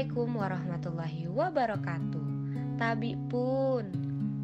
Assalamualaikum 0.00 0.32
warahmatullahi 0.32 1.22
wabarakatuh. 1.28 2.26
Tabi 2.80 3.20
pun, 3.28 3.84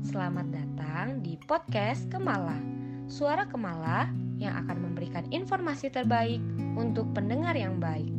selamat 0.05 0.53
datang 0.53 1.25
di 1.25 1.41
podcast 1.49 2.13
Kemala. 2.13 2.61
Suara 3.09 3.49
Kemala 3.49 4.13
yang 4.37 4.53
akan 4.53 4.85
memberikan 4.85 5.25
informasi 5.33 5.89
terbaik 5.89 6.45
untuk 6.77 7.09
pendengar 7.17 7.57
yang 7.57 7.81
baik. 7.81 8.13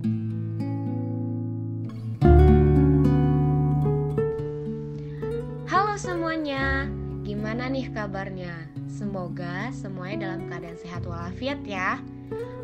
Halo 5.69 5.93
semuanya, 5.93 6.89
gimana 7.21 7.69
nih 7.69 7.93
kabarnya? 7.93 8.65
Semoga 8.89 9.69
semuanya 9.77 10.33
dalam 10.33 10.49
keadaan 10.49 10.77
sehat 10.81 11.05
walafiat 11.05 11.61
ya. 11.61 12.01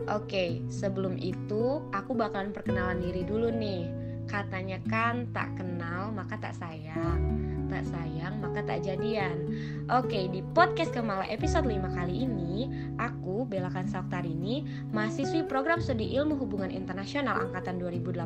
Oke, 0.10 0.66
sebelum 0.74 1.21
itu 1.21 1.78
aku 1.94 2.18
bakalan 2.18 2.50
perkenalan 2.50 3.05
diri 3.05 3.21
dulu 3.21 3.54
nih. 3.54 4.02
Katanya 4.27 4.80
kan 4.88 5.30
tak 5.36 5.55
kenal 5.59 6.12
maka 6.16 6.40
tak 6.40 6.55
sayang. 6.55 7.41
Tak 7.68 7.84
sayang 7.90 8.38
maka 8.44 8.62
tak 8.64 8.86
jadian. 8.86 9.50
Oke 9.90 10.30
di 10.30 10.45
podcast 10.54 10.94
Kemala 10.94 11.26
episode 11.27 11.66
5 11.66 11.98
kali 11.98 12.23
ini 12.23 12.70
Aku 13.02 13.44
Belakan 13.50 13.90
ini 14.23 14.64
Mahasiswi 14.94 15.44
program 15.50 15.84
studi 15.84 16.14
ilmu 16.16 16.38
hubungan 16.38 16.72
internasional 16.72 17.50
angkatan 17.50 17.81
2018 17.81 18.23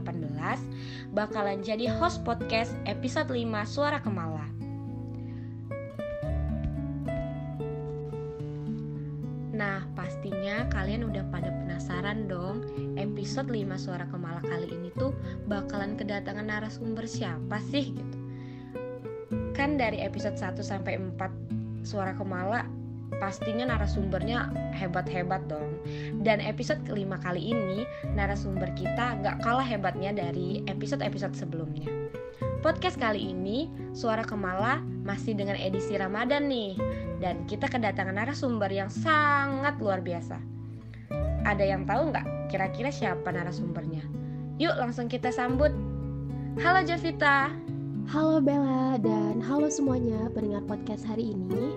Bakalan 1.15 1.63
jadi 1.63 1.89
host 1.89 2.21
podcast 2.27 2.75
episode 2.85 3.31
5 3.31 3.47
Suara 3.65 4.03
Kemala. 4.03 4.57
Nah, 9.57 9.81
pastinya 9.97 10.69
kalian 10.69 11.09
udah 11.09 11.25
pada 11.33 11.49
penasaran 11.77 12.25
dong 12.25 12.65
episode 12.97 13.53
5 13.53 13.77
Suara 13.77 14.09
Kemala 14.09 14.41
kali 14.41 14.65
ini 14.65 14.89
tuh 14.97 15.13
bakalan 15.45 15.93
kedatangan 15.93 16.49
narasumber 16.49 17.05
siapa 17.05 17.61
sih 17.69 17.93
gitu. 17.93 18.17
Kan 19.53 19.77
dari 19.77 20.01
episode 20.01 20.41
1 20.41 20.57
sampai 20.65 20.97
4 20.97 21.85
Suara 21.85 22.17
Kemala 22.17 22.65
pastinya 23.21 23.69
narasumbernya 23.69 24.49
hebat-hebat 24.73 25.45
dong. 25.45 25.77
Dan 26.25 26.41
episode 26.41 26.81
kelima 26.81 27.21
kali 27.21 27.53
ini 27.53 27.85
narasumber 28.17 28.73
kita 28.73 29.21
gak 29.21 29.45
kalah 29.45 29.61
hebatnya 29.61 30.17
dari 30.17 30.65
episode-episode 30.65 31.37
sebelumnya. 31.37 31.85
Podcast 32.65 32.97
kali 32.97 33.37
ini 33.37 33.69
Suara 33.93 34.25
Kemala 34.25 34.81
masih 35.05 35.37
dengan 35.37 35.53
edisi 35.53 35.93
Ramadan 35.93 36.49
nih 36.49 36.73
dan 37.21 37.45
kita 37.45 37.69
kedatangan 37.69 38.17
narasumber 38.17 38.73
yang 38.73 38.89
sangat 38.89 39.77
luar 39.77 40.01
biasa. 40.01 40.56
Ada 41.47 41.63
yang 41.63 41.87
tahu 41.87 42.11
nggak 42.11 42.51
kira-kira 42.51 42.91
siapa 42.91 43.31
narasumbernya? 43.31 44.03
Yuk 44.59 44.75
langsung 44.75 45.07
kita 45.07 45.31
sambut. 45.31 45.71
Halo 46.59 46.83
Javita. 46.83 47.47
Halo 48.11 48.43
Bella 48.43 48.99
dan 48.99 49.39
halo 49.39 49.71
semuanya 49.71 50.27
pendengar 50.35 50.67
podcast 50.67 51.07
hari 51.07 51.31
ini. 51.31 51.71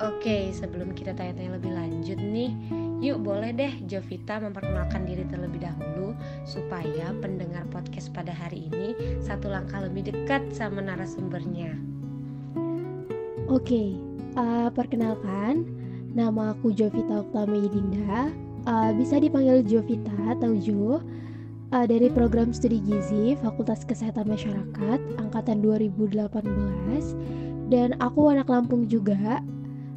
Oke, 0.00 0.48
sebelum 0.56 0.96
kita 0.96 1.12
tanya-tanya 1.12 1.60
lebih 1.60 1.72
lanjut 1.76 2.16
nih, 2.16 2.56
yuk 3.04 3.20
boleh 3.20 3.52
deh 3.52 3.84
Jovita 3.84 4.40
memperkenalkan 4.40 5.04
diri 5.04 5.28
terlebih 5.28 5.60
dahulu 5.60 6.16
supaya 6.48 7.12
pendengar 7.20 7.68
podcast 7.68 8.08
pada 8.16 8.32
hari 8.32 8.72
ini 8.72 8.96
satu 9.20 9.52
langkah 9.52 9.84
lebih 9.84 10.08
dekat 10.08 10.40
sama 10.56 10.80
narasumbernya. 10.80 11.76
Oke, 13.52 13.92
uh, 14.40 14.72
perkenalkan, 14.72 15.81
nama 16.12 16.52
aku 16.52 16.72
Jovita 16.76 17.24
Oktame 17.24 17.68
Dinda. 17.68 18.28
Uh, 18.62 18.94
bisa 18.94 19.18
dipanggil 19.18 19.64
Jovita 19.64 20.14
atau 20.28 20.54
Jo. 20.56 21.00
Uh, 21.72 21.88
dari 21.88 22.12
program 22.12 22.52
studi 22.52 22.84
Gizi 22.84 23.32
Fakultas 23.40 23.80
Kesehatan 23.88 24.28
Masyarakat 24.28 25.00
angkatan 25.16 25.64
2018 25.64 26.28
dan 27.72 27.96
aku 27.96 28.28
anak 28.28 28.52
Lampung 28.52 28.84
juga, 28.84 29.40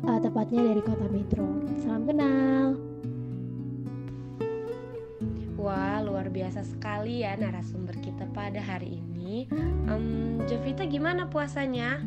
uh, 0.08 0.20
tepatnya 0.24 0.64
dari 0.64 0.80
Kota 0.80 1.12
Metro. 1.12 1.44
Salam 1.84 2.08
kenal. 2.08 2.80
Wah, 5.60 6.00
luar 6.00 6.32
biasa 6.32 6.64
sekali 6.64 7.28
ya 7.28 7.36
narasumber 7.36 8.00
kita 8.00 8.24
pada 8.32 8.64
hari 8.64 9.04
ini. 9.04 9.52
Um, 9.92 10.40
Jovita 10.48 10.88
gimana 10.88 11.28
puasanya? 11.28 12.00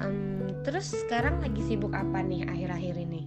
Um, 0.00 0.52
terus 0.64 0.92
sekarang 0.92 1.40
lagi 1.40 1.60
sibuk 1.64 1.96
apa 1.96 2.20
nih 2.20 2.44
akhir-akhir 2.44 2.96
ini? 3.00 3.19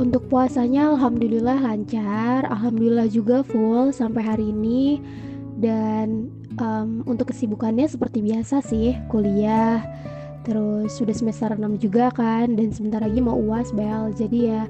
Untuk 0.00 0.32
puasanya 0.32 0.96
alhamdulillah 0.96 1.60
lancar, 1.60 2.48
alhamdulillah 2.48 3.04
juga 3.12 3.44
full 3.44 3.92
sampai 3.92 4.24
hari 4.24 4.48
ini 4.48 4.96
dan 5.60 6.32
um, 6.56 7.04
untuk 7.04 7.28
kesibukannya 7.28 7.84
seperti 7.84 8.24
biasa 8.24 8.64
sih, 8.64 8.96
kuliah. 9.12 9.84
Terus 10.48 10.96
sudah 10.96 11.12
semester 11.12 11.52
6 11.52 11.84
juga 11.84 12.08
kan 12.16 12.56
dan 12.56 12.72
sebentar 12.72 13.04
lagi 13.04 13.20
mau 13.20 13.36
UAS 13.36 13.76
bel. 13.76 14.08
Jadi 14.16 14.48
ya 14.48 14.64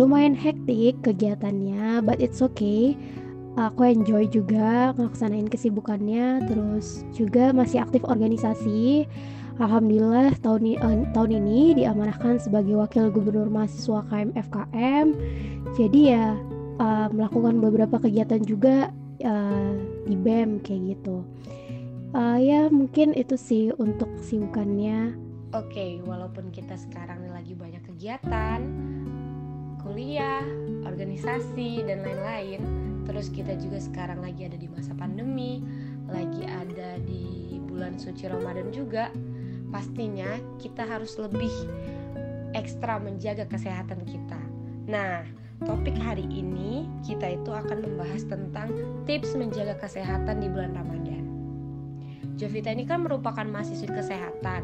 lumayan 0.00 0.32
hektik 0.32 0.96
kegiatannya, 1.04 2.00
but 2.00 2.16
it's 2.24 2.40
okay 2.40 2.96
aku 3.54 3.86
enjoy 3.86 4.26
juga 4.26 4.90
ngelaksanain 4.98 5.46
kesibukannya 5.46 6.42
terus 6.50 7.06
juga 7.14 7.54
masih 7.54 7.86
aktif 7.86 8.02
organisasi 8.02 9.06
Alhamdulillah 9.54 10.34
tahun, 10.42 10.82
uh, 10.82 11.06
tahun 11.14 11.30
ini 11.38 11.78
diamanahkan 11.78 12.42
sebagai 12.42 12.74
wakil 12.74 13.06
gubernur 13.14 13.46
mahasiswa 13.46 14.02
KM 14.10 14.34
FKM 14.34 15.06
jadi 15.78 16.00
ya 16.10 16.26
uh, 16.82 17.06
melakukan 17.14 17.62
beberapa 17.62 18.02
kegiatan 18.02 18.42
juga 18.42 18.90
uh, 19.22 19.74
di 20.10 20.16
BEM 20.18 20.58
kayak 20.58 20.98
gitu. 20.98 21.22
Uh, 22.14 22.38
ya 22.38 22.70
mungkin 22.70 23.10
itu 23.14 23.34
sih 23.34 23.74
untuk 23.78 24.06
kesibukannya 24.22 25.14
oke 25.54 25.70
okay, 25.70 26.02
walaupun 26.02 26.50
kita 26.50 26.74
sekarang 26.74 27.26
lagi 27.30 27.54
banyak 27.54 27.82
kegiatan 27.86 28.62
kuliah 29.82 30.42
organisasi 30.86 31.82
dan 31.86 32.02
lain-lain 32.02 32.62
terus 33.06 33.30
kita 33.30 33.54
juga 33.58 33.78
sekarang 33.78 34.22
lagi 34.22 34.46
ada 34.46 34.58
di 34.58 34.66
masa 34.70 34.94
pandemi 34.94 35.62
lagi 36.10 36.42
ada 36.46 36.98
di 37.02 37.58
bulan 37.66 37.98
suci 37.98 38.30
Ramadan 38.30 38.70
juga 38.70 39.10
pastinya 39.74 40.38
kita 40.62 40.86
harus 40.86 41.18
lebih 41.18 41.50
ekstra 42.54 43.02
menjaga 43.02 43.42
kesehatan 43.50 44.06
kita 44.06 44.38
nah 44.86 45.26
topik 45.66 45.98
hari 45.98 46.22
ini 46.30 46.86
kita 47.02 47.34
itu 47.34 47.50
akan 47.50 47.82
membahas 47.82 48.22
tentang 48.30 48.70
tips 49.02 49.34
menjaga 49.34 49.74
kesehatan 49.82 50.38
di 50.38 50.46
bulan 50.46 50.78
Ramadan 50.78 51.26
Jovita 52.38 52.70
ini 52.70 52.86
kan 52.86 53.02
merupakan 53.02 53.42
mahasiswi 53.42 53.90
kesehatan 53.90 54.62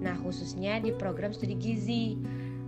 nah 0.00 0.16
khususnya 0.24 0.80
di 0.80 0.96
program 0.96 1.36
studi 1.36 1.60
gizi 1.60 2.16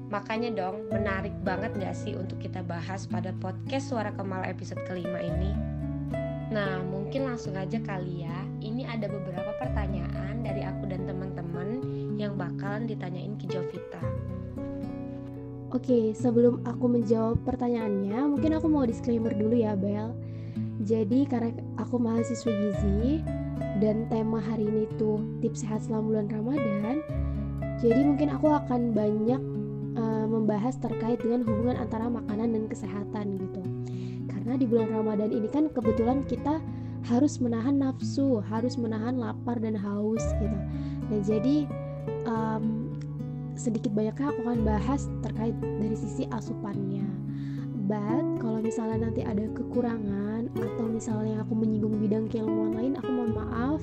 Makanya 0.09 0.57
dong, 0.57 0.89
menarik 0.89 1.37
banget 1.45 1.77
gak 1.77 1.93
sih 1.93 2.17
untuk 2.17 2.41
kita 2.41 2.65
bahas 2.65 3.05
pada 3.05 3.29
podcast 3.45 3.93
Suara 3.93 4.09
Kemal 4.17 4.41
episode 4.49 4.81
kelima 4.89 5.21
ini? 5.21 5.53
Nah, 6.49 6.81
mungkin 6.81 7.29
langsung 7.29 7.53
aja 7.61 7.77
kali 7.85 8.25
ya. 8.25 8.39
Ini 8.65 8.89
ada 8.89 9.05
beberapa 9.05 9.53
pertanyaan 9.61 10.41
dari 10.41 10.65
aku 10.65 10.89
dan 10.89 11.05
teman-teman 11.05 11.28
yang 12.19 12.35
bakalan 12.35 12.91
ditanyain 12.91 13.39
ke 13.39 13.47
Jovita. 13.47 14.03
Oke, 15.71 16.11
sebelum 16.19 16.67
aku 16.67 16.91
menjawab 16.91 17.39
pertanyaannya, 17.47 18.19
mungkin 18.27 18.59
aku 18.59 18.67
mau 18.67 18.83
disclaimer 18.83 19.31
dulu 19.31 19.55
ya, 19.55 19.79
Bel. 19.79 20.11
Jadi, 20.83 21.29
karena 21.31 21.55
aku 21.79 22.03
mahasiswa 22.03 22.51
gizi 22.51 23.23
dan 23.79 24.11
tema 24.11 24.43
hari 24.43 24.67
ini 24.67 24.91
tuh 24.99 25.23
tips 25.39 25.63
sehat 25.63 25.87
selama 25.87 26.03
bulan 26.11 26.27
Ramadan, 26.35 26.97
jadi 27.79 28.01
mungkin 28.03 28.35
aku 28.35 28.51
akan 28.51 28.91
banyak 28.91 29.39
membahas 30.29 30.79
terkait 30.79 31.19
dengan 31.19 31.43
hubungan 31.43 31.75
antara 31.75 32.07
makanan 32.07 32.55
dan 32.55 32.65
kesehatan 32.71 33.39
gitu. 33.39 33.63
Karena 34.31 34.55
di 34.55 34.65
bulan 34.69 34.95
Ramadan 34.95 35.35
ini 35.35 35.49
kan 35.51 35.67
kebetulan 35.75 36.23
kita 36.29 36.63
harus 37.11 37.43
menahan 37.43 37.81
nafsu, 37.81 38.39
harus 38.47 38.79
menahan 38.79 39.19
lapar 39.19 39.59
dan 39.59 39.75
haus 39.75 40.23
gitu. 40.39 40.59
Dan 41.11 41.21
jadi 41.27 41.57
um, 42.29 42.93
sedikit 43.59 43.91
banyaknya 43.91 44.31
aku 44.31 44.41
akan 44.47 44.63
bahas 44.63 45.11
terkait 45.27 45.57
dari 45.59 45.97
sisi 45.99 46.31
asupannya. 46.31 47.09
But 47.89 48.45
kalau 48.45 48.61
misalnya 48.61 49.09
nanti 49.09 49.25
ada 49.25 49.49
kekurangan 49.57 50.53
atau 50.61 50.85
misalnya 50.93 51.41
aku 51.41 51.57
menyinggung 51.57 51.97
bidang 51.97 52.29
keilmuan 52.29 52.77
lain, 52.77 53.01
aku 53.01 53.09
mohon 53.09 53.33
maaf. 53.33 53.81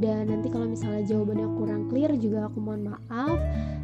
Dan 0.00 0.32
nanti 0.32 0.48
kalau 0.48 0.72
misalnya 0.72 1.04
jawabannya 1.04 1.48
kurang 1.60 1.82
clear 1.92 2.16
juga 2.16 2.48
aku 2.48 2.64
mohon 2.64 2.96
maaf. 2.96 3.36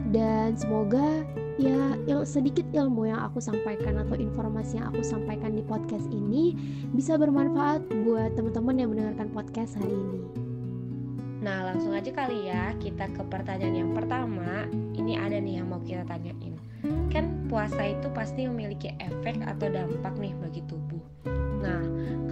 Dan 0.08 0.56
semoga 0.56 1.20
ya 1.60 2.00
il 2.08 2.25
sedikit 2.25 2.64
ilmu 2.72 3.12
yang 3.12 3.20
aku 3.28 3.44
sampaikan 3.44 4.00
atau 4.00 4.16
informasi 4.16 4.81
yang 4.81 4.88
aku 4.88 5.05
sampaikan 5.05 5.52
di 5.52 5.60
podcast 5.60 6.08
ini 6.08 6.56
bisa 6.96 7.20
bermanfaat 7.20 7.84
buat 8.08 8.40
teman-teman 8.40 8.81
yang 8.81 8.88
mendengarkan 8.88 9.28
podcast 9.37 9.76
hari 9.76 9.93
ini. 9.93 10.48
Nah, 11.38 11.70
langsung 11.70 11.94
aja 11.94 12.11
kali 12.11 12.50
ya 12.50 12.75
kita 12.82 13.06
ke 13.14 13.23
pertanyaan 13.31 13.87
yang 13.87 13.93
pertama. 13.94 14.67
Ini 14.99 15.14
ada 15.19 15.38
nih 15.38 15.62
yang 15.62 15.70
mau 15.70 15.79
kita 15.82 16.02
tanyain. 16.06 16.58
Kan 17.14 17.46
puasa 17.46 17.94
itu 17.94 18.11
pasti 18.11 18.46
memiliki 18.46 18.90
efek 18.99 19.43
atau 19.46 19.70
dampak 19.70 20.19
nih 20.19 20.35
bagi 20.43 20.62
tubuh. 20.67 21.02
Nah, 21.62 21.82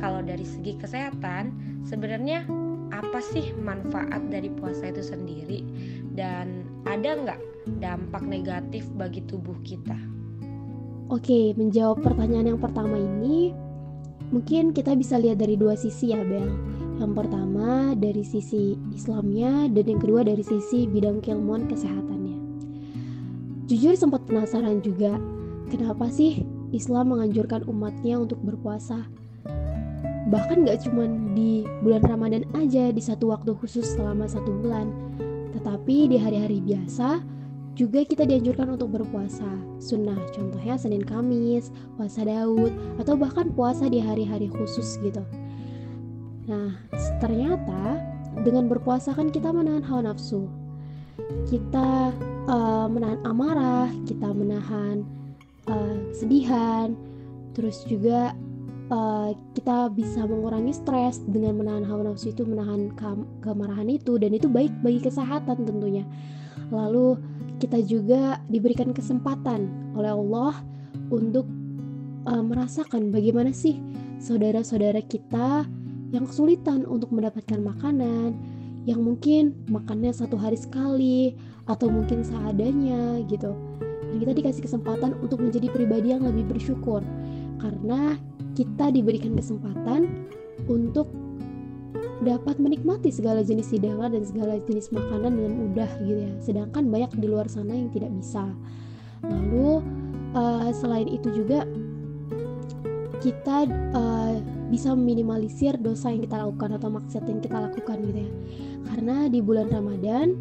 kalau 0.02 0.22
dari 0.22 0.42
segi 0.42 0.74
kesehatan 0.78 1.54
sebenarnya 1.86 2.46
apa 2.94 3.18
sih 3.18 3.50
manfaat 3.58 4.22
dari 4.30 4.46
puasa 4.50 4.90
itu 4.90 5.02
sendiri 5.02 5.62
dan 6.14 6.66
ada 6.86 7.18
nggak 7.18 7.40
dampak 7.82 8.22
negatif 8.22 8.86
bagi 8.94 9.22
tubuh 9.26 9.58
kita? 9.66 9.96
Oke, 11.06 11.54
menjawab 11.54 12.02
pertanyaan 12.02 12.54
yang 12.54 12.60
pertama 12.62 12.98
ini, 12.98 13.54
mungkin 14.34 14.74
kita 14.74 14.98
bisa 14.98 15.18
lihat 15.18 15.38
dari 15.38 15.54
dua 15.54 15.78
sisi 15.78 16.10
ya, 16.10 16.18
Bel. 16.22 16.50
Yang 16.96 17.12
pertama 17.12 17.92
dari 17.92 18.24
sisi 18.24 18.72
Islamnya 18.96 19.68
dan 19.68 19.84
yang 19.84 20.00
kedua 20.00 20.24
dari 20.24 20.40
sisi 20.40 20.88
bidang 20.88 21.20
keilmuan 21.20 21.68
kesehatannya. 21.68 22.38
Jujur 23.68 23.92
sempat 23.98 24.24
penasaran 24.24 24.80
juga, 24.80 25.20
kenapa 25.68 26.08
sih 26.08 26.46
Islam 26.72 27.12
menganjurkan 27.12 27.68
umatnya 27.68 28.16
untuk 28.16 28.40
berpuasa? 28.40 29.04
Bahkan 30.26 30.66
gak 30.66 30.88
cuma 30.88 31.06
di 31.36 31.62
bulan 31.84 32.02
Ramadan 32.02 32.42
aja 32.58 32.90
di 32.90 33.02
satu 33.02 33.30
waktu 33.30 33.54
khusus 33.60 33.86
selama 33.94 34.26
satu 34.26 34.50
bulan, 34.64 34.90
tetapi 35.54 36.10
di 36.10 36.16
hari-hari 36.18 36.58
biasa 36.64 37.22
juga 37.76 38.02
kita 38.02 38.24
dianjurkan 38.24 38.72
untuk 38.72 38.88
berpuasa. 38.88 39.46
Sunnah, 39.78 40.16
contohnya 40.32 40.80
Senin 40.80 41.04
Kamis, 41.04 41.68
puasa 42.00 42.24
Daud, 42.24 42.72
atau 42.96 43.14
bahkan 43.20 43.52
puasa 43.52 43.86
di 43.86 44.00
hari-hari 44.00 44.48
khusus 44.48 44.96
gitu. 45.04 45.20
Nah, 46.46 46.78
ternyata 47.18 47.98
dengan 48.46 48.70
berpuasa 48.70 49.14
kan 49.14 49.30
kita 49.34 49.50
menahan 49.50 49.82
hawa 49.82 50.12
nafsu. 50.12 50.46
Kita 51.50 52.14
uh, 52.46 52.86
menahan 52.86 53.20
amarah, 53.26 53.90
kita 54.06 54.30
menahan 54.30 55.02
uh, 55.66 55.96
kesedihan, 56.14 56.94
terus 57.56 57.82
juga 57.88 58.36
uh, 58.92 59.32
kita 59.56 59.90
bisa 59.94 60.22
mengurangi 60.26 60.76
stres 60.76 61.22
dengan 61.26 61.58
menahan 61.58 61.84
hawa 61.86 62.12
nafsu 62.12 62.30
itu 62.30 62.46
menahan 62.46 62.92
ke 62.94 63.08
kemarahan 63.42 63.88
itu 63.90 64.20
dan 64.20 64.34
itu 64.36 64.46
baik 64.46 64.70
bagi 64.84 65.00
kesehatan 65.02 65.66
tentunya 65.66 66.04
lalu 66.70 67.18
kita 67.56 67.80
juga 67.80 68.42
diberikan 68.52 68.92
kesempatan 68.92 69.70
oleh 69.96 70.12
Allah 70.12 70.60
untuk 71.08 71.46
uh, 72.28 72.42
merasakan 72.42 73.14
bagaimana 73.14 73.54
sih 73.54 73.80
saudara-saudara 74.20 75.00
kita 75.06 75.64
yang 76.16 76.24
kesulitan 76.24 76.88
untuk 76.88 77.12
mendapatkan 77.12 77.60
makanan 77.60 78.32
yang 78.88 79.04
mungkin 79.04 79.52
makannya 79.68 80.16
satu 80.16 80.40
hari 80.40 80.56
sekali 80.56 81.36
atau 81.68 81.92
mungkin 81.92 82.24
seadanya 82.24 83.20
gitu. 83.28 83.52
Dan 84.08 84.16
kita 84.22 84.32
dikasih 84.32 84.62
kesempatan 84.64 85.18
untuk 85.20 85.44
menjadi 85.44 85.68
pribadi 85.68 86.16
yang 86.16 86.24
lebih 86.24 86.56
bersyukur. 86.56 87.04
Karena 87.60 88.16
kita 88.56 88.88
diberikan 88.88 89.36
kesempatan 89.36 90.24
untuk 90.64 91.12
dapat 92.24 92.56
menikmati 92.56 93.12
segala 93.12 93.44
jenis 93.44 93.68
hidangan 93.76 94.16
dan 94.16 94.24
segala 94.24 94.56
jenis 94.64 94.88
makanan 94.88 95.36
dengan 95.36 95.52
mudah 95.52 95.90
gitu 96.00 96.22
ya. 96.24 96.32
Sedangkan 96.40 96.88
banyak 96.88 97.12
di 97.20 97.26
luar 97.28 97.50
sana 97.50 97.76
yang 97.76 97.92
tidak 97.92 98.08
bisa. 98.16 98.48
Lalu 99.26 99.84
uh, 100.32 100.70
selain 100.72 101.10
itu 101.10 101.28
juga 101.34 101.68
kita 103.20 103.68
uh, 103.92 104.38
bisa 104.66 104.92
meminimalisir 104.94 105.78
dosa 105.78 106.10
yang 106.10 106.26
kita 106.26 106.42
lakukan 106.42 106.78
atau 106.78 106.88
maksiat 106.90 107.24
yang 107.26 107.40
kita 107.42 107.56
lakukan 107.58 107.96
gitu 108.02 108.20
ya. 108.26 108.32
Karena 108.90 109.16
di 109.30 109.38
bulan 109.38 109.70
Ramadan 109.70 110.34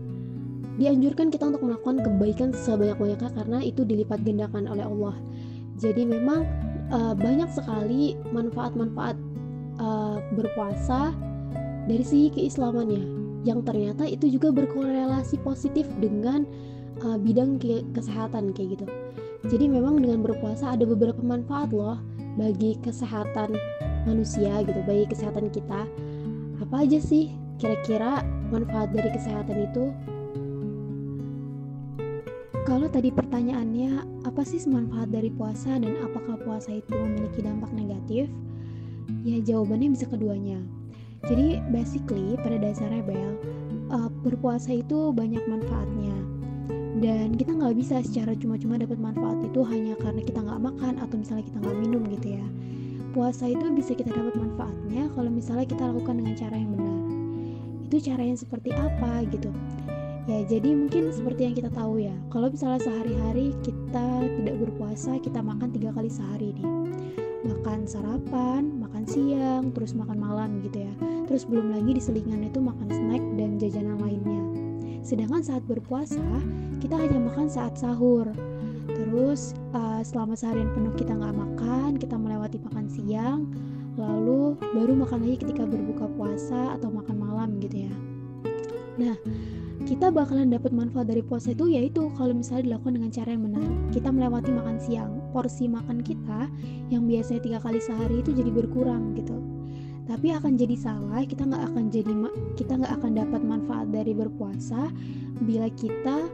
dianjurkan 0.75 1.31
kita 1.31 1.47
untuk 1.55 1.63
melakukan 1.63 2.03
kebaikan 2.03 2.49
sebanyak-banyaknya 2.51 3.31
karena 3.31 3.59
itu 3.63 3.81
dilipat 3.87 4.19
gandakan 4.25 4.67
oleh 4.67 4.85
Allah. 4.85 5.15
Jadi 5.79 6.03
memang 6.07 6.43
uh, 6.91 7.13
banyak 7.15 7.47
sekali 7.51 8.15
manfaat-manfaat 8.31 9.15
uh, 9.79 10.17
berpuasa 10.35 11.13
dari 11.85 12.03
segi 12.03 12.27
keislamannya. 12.33 13.03
Yang 13.45 13.59
ternyata 13.69 14.03
itu 14.09 14.25
juga 14.25 14.49
berkorelasi 14.49 15.37
positif 15.45 15.85
dengan 16.01 16.49
uh, 17.05 17.17
bidang 17.19 17.61
ke 17.61 17.85
kesehatan 17.93 18.51
kayak 18.57 18.79
gitu. 18.79 18.85
Jadi 19.45 19.69
memang 19.69 20.01
dengan 20.01 20.25
berpuasa 20.25 20.73
ada 20.73 20.89
beberapa 20.89 21.21
manfaat 21.21 21.69
loh 21.69 22.01
bagi 22.35 22.81
kesehatan 22.81 23.53
manusia 24.05 24.61
gitu, 24.63 24.79
bagi 24.85 25.05
kesehatan 25.09 25.51
kita. 25.51 25.89
Apa 26.63 26.85
aja 26.87 26.97
sih 27.01 27.33
kira-kira 27.59 28.21
manfaat 28.53 28.93
dari 28.95 29.09
kesehatan 29.11 29.57
itu? 29.67 29.85
Kalau 32.65 32.89
tadi 32.89 33.13
pertanyaannya, 33.13 34.25
apa 34.25 34.41
sih 34.41 34.57
manfaat 34.65 35.13
dari 35.13 35.29
puasa 35.29 35.77
dan 35.77 36.01
apakah 36.01 36.33
puasa 36.41 36.73
itu 36.73 36.97
memiliki 36.97 37.45
dampak 37.45 37.69
negatif? 37.69 38.25
Ya 39.21 39.37
jawabannya 39.37 39.93
bisa 39.93 40.09
keduanya. 40.09 40.57
Jadi 41.29 41.61
basically 41.69 42.33
pada 42.41 42.57
dasarnya 42.57 43.05
Bel, 43.05 43.37
uh, 43.93 44.09
berpuasa 44.25 44.81
itu 44.81 45.13
banyak 45.13 45.45
manfaatnya. 45.45 46.17
Dan 47.05 47.37
kita 47.37 47.53
nggak 47.53 47.75
bisa 47.77 48.01
secara 48.01 48.33
cuma-cuma 48.33 48.81
dapat 48.81 48.97
manfaat 48.97 49.45
itu 49.45 49.61
hanya 49.67 49.93
karena 50.01 50.21
kita 50.25 50.39
nggak 50.41 50.61
makan 50.65 50.93
atau 50.97 51.15
misalnya 51.21 51.45
kita 51.45 51.57
nggak 51.61 51.77
minum 51.85 52.01
gitu 52.17 52.27
ya. 52.33 52.47
Puasa 53.15 53.47
itu 53.47 53.63
bisa 53.71 53.95
kita 53.95 54.11
dapat 54.11 54.35
manfaatnya 54.35 55.07
kalau 55.15 55.31
misalnya 55.31 55.63
kita 55.63 55.87
lakukan 55.87 56.19
dengan 56.19 56.35
cara 56.35 56.55
yang 56.59 56.75
benar. 56.75 56.99
Itu 57.87 57.97
cara 58.03 58.21
yang 58.27 58.35
seperti 58.35 58.75
apa 58.75 59.23
gitu 59.31 59.55
Ya, 60.25 60.41
jadi 60.41 60.73
mungkin 60.73 61.13
seperti 61.13 61.45
yang 61.45 61.53
kita 61.53 61.69
tahu 61.69 62.01
ya, 62.01 62.13
kalau 62.33 62.49
misalnya 62.49 62.81
sehari-hari 62.81 63.53
kita 63.61 64.25
tidak 64.25 64.57
berpuasa, 64.57 65.21
kita 65.21 65.37
makan 65.37 65.69
tiga 65.69 65.93
kali 65.93 66.09
sehari 66.09 66.49
nih. 66.57 66.65
Makan 67.45 67.85
sarapan, 67.85 68.73
makan 68.81 69.05
siang, 69.05 69.69
terus 69.77 69.93
makan 69.93 70.17
malam 70.17 70.65
gitu 70.65 70.81
ya. 70.81 70.93
Terus 71.29 71.45
belum 71.45 71.77
lagi 71.77 71.93
di 71.93 72.01
selingan 72.01 72.41
itu 72.41 72.57
makan 72.57 72.89
snack 72.89 73.21
dan 73.37 73.61
jajanan 73.61 74.01
lainnya. 74.01 74.43
Sedangkan 75.05 75.45
saat 75.45 75.61
berpuasa, 75.69 76.25
kita 76.81 76.97
hanya 76.97 77.21
makan 77.21 77.45
saat 77.45 77.77
sahur. 77.77 78.25
Terus 79.15 79.55
uh, 79.71 80.03
selama 80.03 80.35
seharian 80.35 80.75
penuh 80.75 80.91
kita 80.99 81.15
nggak 81.15 81.39
makan, 81.39 81.95
kita 81.95 82.19
melewati 82.19 82.59
makan 82.59 82.91
siang, 82.91 83.47
lalu 83.95 84.59
baru 84.75 84.91
makan 84.91 85.23
lagi 85.23 85.39
ketika 85.39 85.63
berbuka 85.63 86.11
puasa 86.19 86.75
atau 86.75 86.91
makan 86.91 87.23
malam 87.23 87.55
gitu 87.63 87.87
ya. 87.87 87.93
Nah, 88.99 89.15
kita 89.87 90.11
bakalan 90.11 90.51
dapat 90.51 90.75
manfaat 90.75 91.07
dari 91.07 91.23
puasa 91.23 91.55
itu 91.55 91.71
yaitu 91.71 92.11
kalau 92.19 92.35
misalnya 92.35 92.75
dilakukan 92.75 92.99
dengan 92.99 93.11
cara 93.15 93.29
yang 93.31 93.43
benar. 93.47 93.63
Kita 93.95 94.11
melewati 94.11 94.51
makan 94.51 94.77
siang. 94.83 95.11
Porsi 95.31 95.71
makan 95.71 96.03
kita 96.03 96.51
yang 96.91 97.07
biasanya 97.07 97.39
tiga 97.39 97.59
kali 97.63 97.79
sehari 97.79 98.19
itu 98.19 98.35
jadi 98.35 98.51
berkurang 98.51 99.15
gitu. 99.15 99.39
Tapi 100.11 100.35
akan 100.35 100.59
jadi 100.59 100.75
salah 100.75 101.23
kita 101.23 101.47
nggak 101.47 101.63
akan 101.71 101.87
jadi 101.87 102.11
kita 102.59 102.83
nggak 102.83 102.93
akan 102.99 103.11
dapat 103.15 103.41
manfaat 103.47 103.87
dari 103.95 104.11
berpuasa 104.11 104.91
bila 105.39 105.71
kita 105.71 106.27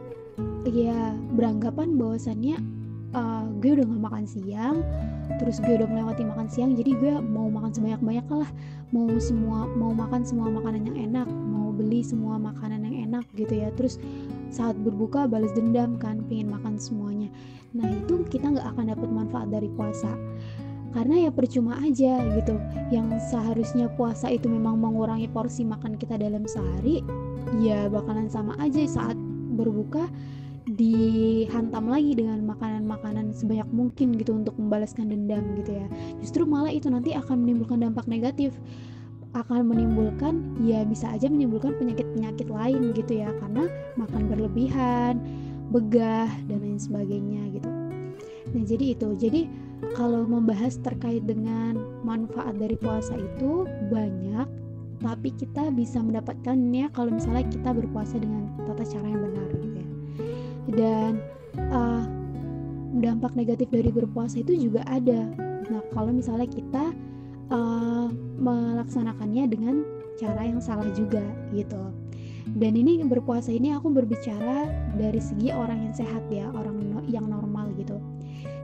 ya 0.68 1.16
beranggapan 1.34 1.98
bahwasannya 1.98 2.56
uh, 3.16 3.46
gue 3.58 3.78
udah 3.78 3.86
nggak 3.88 4.02
makan 4.02 4.24
siang 4.28 4.76
terus 5.40 5.58
gue 5.64 5.74
udah 5.80 5.88
melewati 5.88 6.22
makan 6.28 6.46
siang 6.46 6.76
jadi 6.76 6.92
gue 6.98 7.14
mau 7.24 7.48
makan 7.48 7.72
sebanyak 7.72 8.02
banyak 8.04 8.26
lah. 8.30 8.50
Mau 8.92 9.08
semua 9.16 9.64
mau 9.72 9.96
makan 9.96 10.20
semua 10.22 10.52
makanan 10.52 10.92
yang 10.92 10.98
enak 11.10 11.28
beli 11.72 12.04
semua 12.04 12.36
makanan 12.36 12.84
yang 12.86 13.10
enak 13.10 13.24
gitu 13.34 13.58
ya. 13.58 13.72
Terus 13.74 13.96
saat 14.52 14.76
berbuka 14.78 15.24
balas 15.26 15.50
dendam 15.56 15.96
kan 15.96 16.20
pengen 16.28 16.52
makan 16.52 16.76
semuanya. 16.76 17.32
Nah 17.72 17.88
itu 17.88 18.22
kita 18.28 18.52
nggak 18.52 18.68
akan 18.76 18.84
dapat 18.92 19.08
manfaat 19.08 19.48
dari 19.48 19.72
puasa. 19.72 20.12
Karena 20.92 21.26
ya 21.28 21.30
percuma 21.32 21.80
aja 21.80 22.20
gitu. 22.36 22.54
Yang 22.92 23.32
seharusnya 23.32 23.88
puasa 23.96 24.28
itu 24.28 24.46
memang 24.46 24.76
mengurangi 24.76 25.26
porsi 25.32 25.64
makan 25.64 25.96
kita 25.96 26.20
dalam 26.20 26.44
sehari 26.44 27.00
ya 27.64 27.88
bakalan 27.88 28.28
sama 28.28 28.54
aja 28.60 28.84
saat 28.84 29.16
berbuka 29.56 30.08
dihantam 30.62 31.90
lagi 31.90 32.14
dengan 32.14 32.38
makanan-makanan 32.46 33.34
sebanyak 33.34 33.66
mungkin 33.74 34.14
gitu 34.14 34.30
untuk 34.38 34.54
membalaskan 34.54 35.10
dendam 35.10 35.42
gitu 35.58 35.74
ya 35.74 35.86
justru 36.22 36.46
malah 36.46 36.70
itu 36.70 36.86
nanti 36.86 37.18
akan 37.18 37.42
menimbulkan 37.42 37.82
dampak 37.82 38.06
negatif 38.06 38.54
akan 39.32 39.72
menimbulkan 39.72 40.60
ya 40.60 40.84
bisa 40.84 41.08
aja 41.08 41.24
menimbulkan 41.26 41.72
penyakit-penyakit 41.80 42.52
lain 42.52 42.92
gitu 42.92 43.24
ya 43.24 43.32
karena 43.40 43.64
makan 43.96 44.28
berlebihan, 44.28 45.14
begah 45.72 46.28
dan 46.52 46.58
lain 46.60 46.76
sebagainya 46.76 47.42
gitu. 47.56 47.68
Nah, 48.52 48.64
jadi 48.68 48.92
itu. 48.92 49.08
Jadi 49.16 49.48
kalau 49.96 50.28
membahas 50.28 50.76
terkait 50.84 51.24
dengan 51.24 51.80
manfaat 52.04 52.60
dari 52.60 52.76
puasa 52.76 53.16
itu 53.16 53.64
banyak, 53.88 54.44
tapi 55.00 55.32
kita 55.32 55.72
bisa 55.72 56.04
mendapatkannya 56.04 56.92
kalau 56.92 57.16
misalnya 57.16 57.48
kita 57.48 57.72
berpuasa 57.72 58.20
dengan 58.20 58.52
tata 58.68 58.84
cara 58.84 59.06
yang 59.08 59.22
benar 59.32 59.48
gitu. 59.56 59.71
Dan 60.70 61.18
uh, 61.58 62.04
dampak 63.00 63.32
negatif 63.34 63.72
dari 63.72 63.88
berpuasa 63.88 64.44
itu 64.44 64.54
juga 64.54 64.84
ada. 64.86 65.32
Nah, 65.72 65.82
kalau 65.96 66.12
misalnya 66.12 66.46
kita 66.46 66.92
uh, 67.50 68.08
melaksanakannya 68.38 69.44
dengan 69.48 69.82
cara 70.20 70.44
yang 70.44 70.60
salah 70.60 70.86
juga 70.92 71.22
gitu. 71.56 71.80
Dan 72.52 72.74
ini 72.74 73.00
berpuasa 73.06 73.54
ini 73.54 73.70
aku 73.72 73.88
berbicara 73.88 74.66
dari 74.98 75.22
segi 75.22 75.54
orang 75.54 75.88
yang 75.88 75.94
sehat 75.94 76.26
ya, 76.28 76.50
orang 76.52 76.82
yang 77.08 77.26
normal 77.30 77.70
gitu. 77.78 77.96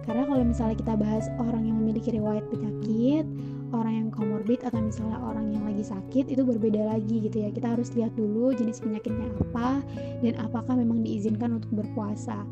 Karena 0.05 0.25
kalau 0.25 0.40
misalnya 0.40 0.76
kita 0.76 0.95
bahas 0.97 1.28
orang 1.37 1.69
yang 1.69 1.76
memiliki 1.85 2.11
riwayat 2.17 2.45
penyakit, 2.49 3.28
orang 3.73 3.95
yang 4.07 4.09
komorbid 4.09 4.65
atau 4.65 4.81
misalnya 4.81 5.21
orang 5.21 5.53
yang 5.53 5.65
lagi 5.65 5.85
sakit 5.85 6.33
itu 6.33 6.43
berbeda 6.45 6.89
lagi 6.89 7.25
gitu 7.25 7.45
ya. 7.45 7.51
Kita 7.53 7.77
harus 7.77 7.93
lihat 7.95 8.17
dulu 8.17 8.53
jenis 8.57 8.81
penyakitnya 8.81 9.29
apa 9.49 9.85
dan 10.25 10.35
apakah 10.41 10.75
memang 10.77 11.05
diizinkan 11.05 11.61
untuk 11.61 11.71
berpuasa. 11.85 12.45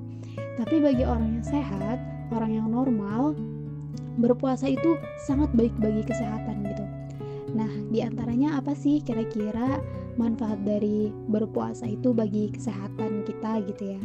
Tapi 0.57 0.81
bagi 0.81 1.05
orang 1.05 1.41
yang 1.41 1.47
sehat 1.47 1.99
orang 2.33 2.59
yang 2.59 2.69
normal 2.69 3.37
berpuasa 4.17 4.73
itu 4.73 4.97
sangat 5.29 5.53
baik 5.53 5.73
bagi 5.81 6.03
kesehatan 6.05 6.65
gitu. 6.65 6.85
Nah 7.53 7.71
di 7.93 8.01
antaranya 8.01 8.61
apa 8.61 8.73
sih 8.73 9.01
kira-kira 9.05 9.81
manfaat 10.17 10.61
dari 10.65 11.13
berpuasa 11.29 11.85
itu 11.85 12.17
bagi 12.17 12.53
kesehatan 12.53 13.25
kita 13.29 13.61
gitu 13.69 13.97
ya? 13.97 14.01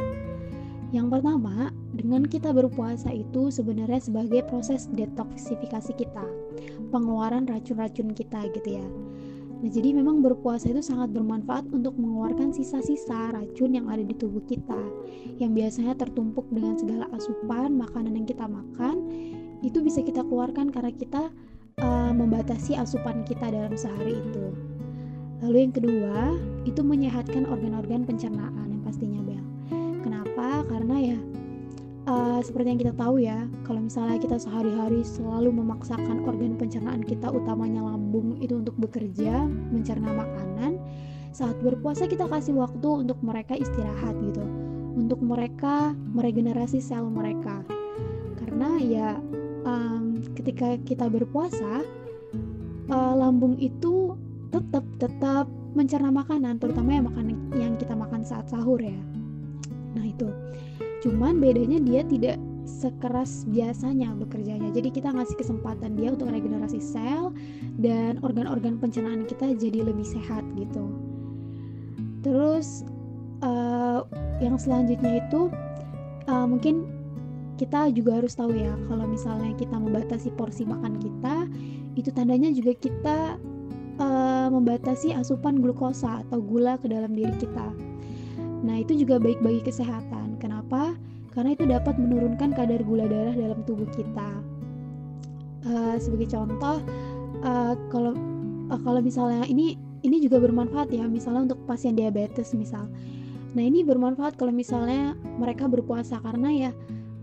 Yang 0.92 1.08
pertama, 1.08 1.72
dengan 1.96 2.28
kita 2.28 2.52
berpuasa 2.52 3.16
itu 3.16 3.48
sebenarnya 3.48 4.04
sebagai 4.04 4.44
proses 4.44 4.92
detoksifikasi 4.92 5.96
kita, 5.96 6.28
pengeluaran 6.92 7.48
racun-racun 7.48 8.12
kita 8.12 8.52
gitu 8.52 8.78
ya. 8.78 8.86
Nah, 9.62 9.70
jadi 9.70 9.94
memang 9.94 10.26
berpuasa 10.26 10.74
itu 10.74 10.82
sangat 10.82 11.14
bermanfaat 11.14 11.70
untuk 11.70 11.94
mengeluarkan 11.94 12.50
sisa-sisa 12.50 13.30
racun 13.30 13.78
yang 13.78 13.88
ada 13.94 14.02
di 14.02 14.18
tubuh 14.18 14.42
kita, 14.50 14.82
yang 15.38 15.54
biasanya 15.54 15.94
tertumpuk 15.94 16.50
dengan 16.50 16.76
segala 16.82 17.06
asupan 17.14 17.78
makanan 17.78 18.18
yang 18.18 18.26
kita 18.26 18.50
makan, 18.50 19.06
itu 19.62 19.78
bisa 19.86 20.02
kita 20.02 20.26
keluarkan 20.26 20.74
karena 20.74 20.90
kita 20.90 21.30
uh, 21.78 22.12
membatasi 22.12 22.74
asupan 22.74 23.22
kita 23.22 23.54
dalam 23.54 23.78
sehari 23.78 24.18
itu. 24.18 24.46
Lalu 25.46 25.58
yang 25.70 25.74
kedua, 25.74 26.18
itu 26.66 26.82
menyehatkan 26.82 27.46
organ-organ 27.46 28.06
pencernaan 28.06 28.66
yang 28.66 28.82
pastinya 28.82 29.22
Bel. 29.22 29.46
Kenapa? 30.02 30.66
Karena 30.66 31.14
ya 31.14 31.18
uh, 32.08 32.40
seperti 32.42 32.68
yang 32.74 32.82
kita 32.82 32.94
tahu 32.98 33.16
ya, 33.22 33.46
kalau 33.66 33.82
misalnya 33.86 34.18
kita 34.18 34.38
sehari-hari 34.38 35.06
selalu 35.06 35.54
memaksakan 35.54 36.26
organ 36.26 36.58
pencernaan 36.58 37.02
kita, 37.06 37.30
utamanya 37.30 37.86
lambung 37.86 38.38
itu 38.42 38.58
untuk 38.58 38.78
bekerja, 38.78 39.46
mencerna 39.46 40.14
makanan, 40.14 40.82
saat 41.32 41.58
berpuasa 41.62 42.08
kita 42.08 42.28
kasih 42.28 42.58
waktu 42.58 43.06
untuk 43.08 43.18
mereka 43.22 43.54
istirahat 43.58 44.16
gitu, 44.22 44.44
untuk 44.98 45.20
mereka 45.22 45.94
meregenerasi 46.16 46.82
sel 46.82 47.08
mereka. 47.08 47.64
Karena 48.42 48.78
ya 48.82 49.10
um, 49.64 50.20
ketika 50.36 50.78
kita 50.84 51.08
berpuasa, 51.08 51.86
uh, 52.90 53.14
lambung 53.16 53.56
itu 53.62 54.18
tetap 54.52 54.84
tetap 55.00 55.48
mencerna 55.72 56.12
makanan, 56.12 56.60
terutama 56.60 56.90
yang 56.92 57.08
makanan 57.08 57.36
yang 57.56 57.74
kita 57.80 57.96
makan 57.96 58.28
saat 58.28 58.52
sahur 58.52 58.76
ya 58.84 59.00
Nah 59.96 60.06
itu. 60.08 60.28
Cuman 61.02 61.42
bedanya 61.42 61.82
dia 61.82 62.02
tidak 62.06 62.38
sekeras 62.66 63.44
biasanya 63.50 64.14
bekerjanya. 64.16 64.70
Jadi 64.70 64.94
kita 64.94 65.10
ngasih 65.12 65.36
kesempatan 65.38 65.98
dia 65.98 66.14
untuk 66.14 66.30
regenerasi 66.30 66.78
sel 66.78 67.34
dan 67.82 68.22
organ-organ 68.22 68.78
pencernaan 68.78 69.26
kita 69.26 69.54
jadi 69.58 69.82
lebih 69.86 70.06
sehat 70.06 70.46
gitu. 70.54 70.86
Terus 72.22 72.86
uh, 73.42 74.06
yang 74.40 74.62
selanjutnya 74.62 75.26
itu 75.26 75.50
uh, 76.30 76.46
mungkin 76.46 76.86
kita 77.58 77.94
juga 77.94 78.22
harus 78.22 78.34
tahu 78.34 78.58
ya 78.58 78.74
kalau 78.90 79.06
misalnya 79.06 79.54
kita 79.54 79.78
membatasi 79.78 80.34
porsi 80.34 80.66
makan 80.66 80.98
kita 80.98 81.46
itu 81.94 82.10
tandanya 82.10 82.50
juga 82.50 82.74
kita 82.78 83.38
uh, 84.02 84.48
membatasi 84.50 85.14
asupan 85.14 85.62
glukosa 85.62 86.26
atau 86.26 86.42
gula 86.42 86.78
ke 86.82 86.90
dalam 86.90 87.14
diri 87.14 87.34
kita. 87.38 87.70
Nah, 88.62 88.78
itu 88.78 88.94
juga 88.94 89.18
baik 89.18 89.42
bagi 89.42 89.62
kesehatan. 89.66 90.38
Kenapa? 90.38 90.91
Karena 91.32 91.56
itu 91.56 91.64
dapat 91.64 91.96
menurunkan 91.96 92.52
kadar 92.52 92.84
gula 92.84 93.08
darah 93.08 93.36
dalam 93.36 93.64
tubuh 93.64 93.88
kita. 93.96 94.30
Uh, 95.62 95.96
sebagai 96.02 96.28
contoh, 96.34 96.84
uh, 97.46 97.74
kalau 97.94 98.14
uh, 98.68 98.80
kalau 98.82 99.00
misalnya 99.00 99.46
ini 99.48 99.78
ini 100.02 100.18
juga 100.20 100.42
bermanfaat 100.42 100.92
ya, 100.92 101.06
misalnya 101.06 101.52
untuk 101.54 101.62
pasien 101.70 101.96
diabetes 101.96 102.52
misal. 102.58 102.90
Nah, 103.52 103.64
ini 103.64 103.84
bermanfaat 103.84 104.40
kalau 104.40 104.56
misalnya 104.56 105.14
mereka 105.36 105.68
berpuasa 105.68 106.24
karena 106.24 106.50
ya 106.52 106.72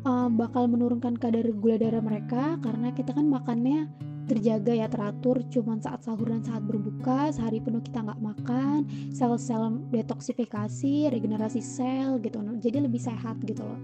uh, 0.05 0.29
bakal 0.29 0.69
menurunkan 0.69 1.17
kadar 1.17 1.45
gula 1.57 1.81
darah 1.81 2.05
mereka 2.05 2.61
karena 2.61 2.93
kita 2.93 3.17
kan 3.17 3.27
makannya 3.27 3.89
terjaga 4.29 4.77
ya 4.77 4.87
teratur. 4.87 5.41
Cuman 5.49 5.81
saat 5.81 6.05
sahur 6.05 6.29
dan 6.29 6.45
saat 6.45 6.63
berbuka 6.63 7.33
sehari 7.33 7.59
penuh 7.65 7.81
kita 7.81 8.05
nggak 8.05 8.21
makan 8.21 8.85
sel-sel 9.11 9.81
detoksifikasi 9.91 11.09
regenerasi 11.09 11.65
sel 11.65 12.21
gitu. 12.21 12.39
Jadi 12.61 12.85
lebih 12.85 13.01
sehat 13.01 13.41
gitu 13.43 13.65
loh. 13.65 13.81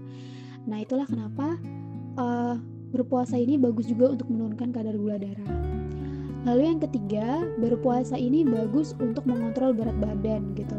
Nah 0.69 0.81
itulah 0.81 1.09
kenapa 1.09 1.57
uh, 2.21 2.55
berpuasa 2.93 3.35
ini 3.35 3.59
bagus 3.59 3.89
juga 3.89 4.13
untuk 4.15 4.29
menurunkan 4.29 4.69
kadar 4.71 4.95
gula 4.95 5.17
darah. 5.19 5.51
Lalu 6.45 6.61
yang 6.61 6.79
ketiga 6.79 7.41
berpuasa 7.57 8.15
ini 8.15 8.45
bagus 8.45 8.93
untuk 9.01 9.25
mengontrol 9.25 9.73
berat 9.73 9.97
badan 9.97 10.53
gitu. 10.53 10.77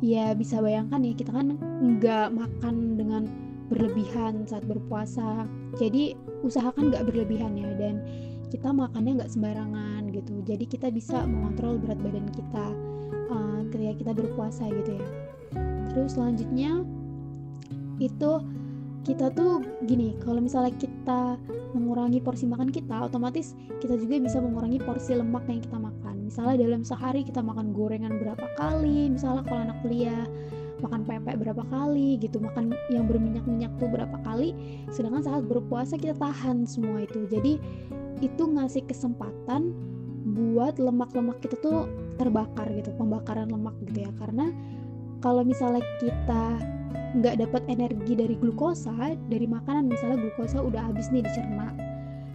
Ya 0.00 0.32
bisa 0.32 0.62
bayangkan 0.62 1.02
ya 1.02 1.12
kita 1.12 1.34
kan 1.34 1.58
nggak 1.58 2.32
makan 2.32 2.96
dengan 2.96 3.22
berlebihan 3.68 4.46
saat 4.46 4.62
berpuasa. 4.64 5.44
Jadi 5.76 6.14
usahakan 6.46 6.94
nggak 6.94 7.04
berlebihan 7.06 7.58
ya 7.58 7.70
dan 7.76 8.00
kita 8.50 8.74
makannya 8.74 9.22
nggak 9.22 9.32
sembarangan 9.32 10.10
gitu. 10.10 10.42
Jadi 10.42 10.64
kita 10.66 10.90
bisa 10.90 11.22
mengontrol 11.24 11.78
berat 11.78 12.02
badan 12.02 12.26
kita 12.34 12.66
uh, 13.30 13.60
ketika 13.70 13.94
kita 13.96 14.12
berpuasa 14.12 14.66
gitu 14.68 14.98
ya. 14.98 15.06
Terus 15.94 16.18
selanjutnya 16.18 16.82
itu 18.02 18.30
kita 19.00 19.32
tuh 19.32 19.64
gini 19.88 20.12
kalau 20.20 20.44
misalnya 20.44 20.76
kita 20.76 21.40
mengurangi 21.72 22.20
porsi 22.20 22.44
makan 22.44 22.68
kita 22.68 23.08
otomatis 23.08 23.56
kita 23.80 23.96
juga 23.96 24.20
bisa 24.20 24.42
mengurangi 24.42 24.76
porsi 24.82 25.16
lemak 25.16 25.46
yang 25.48 25.62
kita 25.62 25.78
makan. 25.78 26.28
Misalnya 26.28 26.66
dalam 26.66 26.82
sehari 26.84 27.24
kita 27.24 27.40
makan 27.40 27.72
gorengan 27.72 28.18
berapa 28.20 28.46
kali 28.58 29.08
misalnya 29.08 29.46
kalau 29.46 29.62
anak 29.64 29.78
kuliah 29.86 30.26
makan 30.80 31.04
pepek 31.04 31.36
berapa 31.36 31.60
kali 31.68 32.16
gitu 32.16 32.40
makan 32.40 32.72
yang 32.88 33.04
berminyak-minyak 33.04 33.68
tuh 33.76 33.88
berapa 33.92 34.16
kali 34.24 34.56
sedangkan 34.88 35.22
saat 35.22 35.42
berpuasa 35.44 36.00
kita 36.00 36.16
tahan 36.16 36.64
semua 36.64 37.04
itu. 37.04 37.28
Jadi 37.28 37.60
itu 38.20 38.42
ngasih 38.46 38.84
kesempatan 38.86 39.72
buat 40.36 40.76
lemak-lemak 40.76 41.40
kita 41.40 41.56
tuh 41.64 41.88
terbakar 42.20 42.68
gitu 42.76 42.92
pembakaran 42.96 43.48
lemak 43.48 43.74
gitu 43.88 44.04
ya. 44.04 44.12
Karena 44.20 44.52
kalau 45.24 45.44
misalnya 45.44 45.84
kita 46.00 46.60
nggak 47.10 47.42
dapat 47.42 47.62
energi 47.66 48.14
dari 48.14 48.38
glukosa 48.38 48.94
dari 49.26 49.44
makanan 49.50 49.90
misalnya 49.90 50.22
glukosa 50.22 50.62
udah 50.62 50.78
habis 50.78 51.10
nih 51.10 51.26
dicerna 51.26 51.74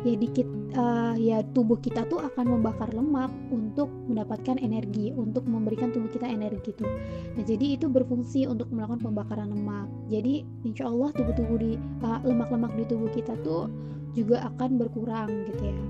ya 0.05 0.13
dikit 0.19 0.45
uh, 0.77 1.17
ya 1.17 1.41
tubuh 1.57 1.81
kita 1.81 2.05
tuh 2.05 2.21
akan 2.21 2.45
membakar 2.59 2.93
lemak 2.93 3.33
untuk 3.49 3.89
mendapatkan 4.05 4.61
energi 4.61 5.09
untuk 5.17 5.49
memberikan 5.49 5.89
tubuh 5.89 6.11
kita 6.13 6.29
energi 6.29 6.77
tuh. 6.77 6.85
Nah 7.33 7.41
jadi 7.41 7.79
itu 7.79 7.89
berfungsi 7.89 8.45
untuk 8.45 8.69
melakukan 8.69 9.01
pembakaran 9.01 9.49
lemak. 9.49 9.89
Jadi 10.13 10.45
insya 10.61 10.85
Allah 10.93 11.09
tubuh-tubuh 11.09 11.57
di 11.57 11.81
uh, 12.05 12.21
lemak-lemak 12.21 12.77
di 12.77 12.83
tubuh 12.85 13.09
kita 13.09 13.33
tuh 13.41 13.65
juga 14.15 14.47
akan 14.47 14.79
berkurang 14.79 15.29
gitu 15.51 15.63
ya. 15.69 15.81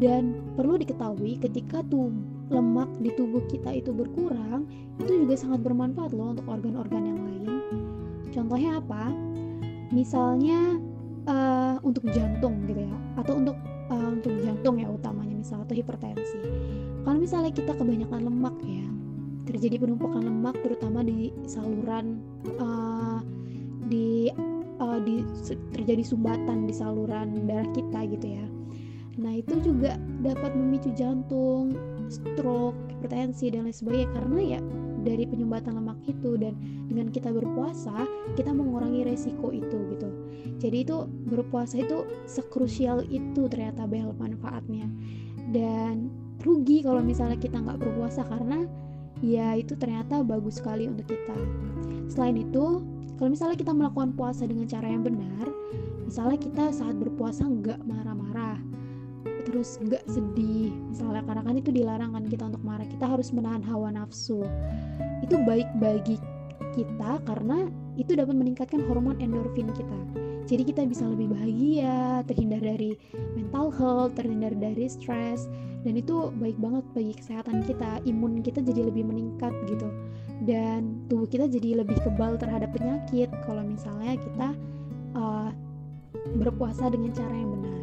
Dan 0.00 0.38
perlu 0.56 0.80
diketahui 0.80 1.38
ketika 1.42 1.84
tuh 1.90 2.14
lemak 2.50 2.88
di 2.98 3.14
tubuh 3.14 3.42
kita 3.46 3.70
itu 3.74 3.94
berkurang 3.94 4.66
itu 4.98 5.26
juga 5.26 5.34
sangat 5.38 5.62
bermanfaat 5.62 6.10
loh 6.16 6.34
untuk 6.34 6.46
organ-organ 6.48 7.02
yang 7.04 7.20
lain. 7.20 7.52
Contohnya 8.30 8.80
apa? 8.82 9.12
Misalnya 9.90 10.78
uh, 11.26 11.76
untuk 11.82 12.06
jantung 12.14 12.64
gitu 12.66 12.86
ya 12.86 12.96
atau 13.18 13.38
untuk 13.38 13.56
uh, 13.90 14.08
untuk 14.10 14.32
jantung 14.40 14.78
ya 14.78 14.88
utamanya 14.88 15.34
misalnya 15.36 15.66
atau 15.66 15.76
hipertensi. 15.76 16.38
Kalau 17.02 17.18
misalnya 17.18 17.52
kita 17.52 17.72
kebanyakan 17.74 18.20
lemak 18.30 18.56
ya 18.62 18.86
terjadi 19.50 19.82
penumpukan 19.82 20.22
lemak 20.22 20.54
terutama 20.62 21.02
di 21.02 21.34
saluran 21.48 22.22
uh, 22.62 23.18
di 23.90 24.30
uh, 24.80 24.98
di 24.98 25.22
terjadi 25.76 26.02
sumbatan 26.02 26.66
di 26.66 26.74
saluran 26.74 27.46
darah 27.46 27.68
kita 27.76 28.00
gitu 28.08 28.26
ya. 28.40 28.46
Nah, 29.20 29.36
itu 29.36 29.60
juga 29.60 30.00
dapat 30.24 30.56
memicu 30.56 30.96
jantung, 30.96 31.76
stroke, 32.08 32.76
hipertensi 32.88 33.52
dan 33.52 33.68
lain 33.68 33.76
sebagainya. 33.76 34.08
Karena 34.16 34.40
ya 34.56 34.60
dari 35.04 35.24
penyumbatan 35.28 35.76
lemak 35.76 36.00
itu 36.08 36.36
dan 36.40 36.56
dengan 36.88 37.08
kita 37.08 37.32
berpuasa 37.32 38.04
kita 38.36 38.52
mengurangi 38.52 39.04
resiko 39.04 39.52
itu 39.52 39.78
gitu. 39.96 40.08
Jadi 40.60 40.76
itu 40.88 40.96
berpuasa 41.28 41.80
itu 41.80 42.04
sekrusial 42.24 43.04
itu 43.12 43.48
ternyata 43.48 43.84
bel 43.84 44.16
manfaatnya. 44.16 44.88
Dan 45.52 46.08
rugi 46.40 46.80
kalau 46.80 47.04
misalnya 47.04 47.36
kita 47.36 47.60
nggak 47.60 47.80
berpuasa 47.80 48.24
karena 48.24 48.64
ya 49.20 49.56
itu 49.56 49.76
ternyata 49.76 50.24
bagus 50.24 50.60
sekali 50.60 50.88
untuk 50.88 51.08
kita. 51.08 51.36
Selain 52.08 52.36
itu 52.40 52.84
kalau 53.20 53.36
misalnya 53.36 53.56
kita 53.60 53.72
melakukan 53.76 54.16
puasa 54.16 54.48
dengan 54.48 54.64
cara 54.64 54.88
yang 54.88 55.04
benar 55.04 55.46
misalnya 56.10 56.42
kita 56.42 56.74
saat 56.74 56.98
berpuasa 56.98 57.46
nggak 57.46 57.86
marah-marah 57.86 58.58
terus 59.46 59.78
nggak 59.78 60.02
sedih 60.10 60.74
misalnya 60.90 61.22
karena 61.22 61.42
kan 61.46 61.54
itu 61.54 61.70
dilarang 61.70 62.10
kan 62.16 62.24
kita 62.26 62.50
untuk 62.50 62.64
marah 62.66 62.88
kita 62.88 63.06
harus 63.06 63.30
menahan 63.30 63.62
hawa 63.62 63.92
nafsu. 63.92 64.42
Itu 65.20 65.36
baik 65.44 65.68
bagi 65.78 66.16
kita 66.74 67.22
karena 67.26 67.68
itu 67.98 68.16
dapat 68.16 68.34
meningkatkan 68.34 68.82
hormon 68.86 69.18
endorfin 69.18 69.68
kita. 69.74 69.98
Jadi 70.50 70.62
kita 70.66 70.82
bisa 70.82 71.06
lebih 71.06 71.30
bahagia 71.30 72.26
terhindar 72.26 72.58
dari 72.58 72.98
mental 73.38 73.70
health 73.70 74.18
terhindar 74.18 74.50
dari 74.58 74.90
stres 74.90 75.46
dan 75.86 75.94
itu 75.94 76.34
baik 76.42 76.58
banget 76.58 76.84
bagi 76.90 77.14
kesehatan 77.14 77.62
kita. 77.62 78.02
Imun 78.02 78.42
kita 78.42 78.58
jadi 78.64 78.90
lebih 78.90 79.06
meningkat 79.06 79.54
gitu. 79.70 79.86
Dan 80.42 81.06
tubuh 81.06 81.28
kita 81.28 81.46
jadi 81.46 81.84
lebih 81.84 82.00
kebal 82.02 82.40
terhadap 82.40 82.72
penyakit 82.74 83.30
kalau 83.44 83.62
misalnya 83.62 84.16
kita 84.18 84.48
uh, 85.14 85.52
berpuasa 86.40 86.90
dengan 86.90 87.12
cara 87.14 87.34
yang 87.34 87.50
benar. 87.54 87.80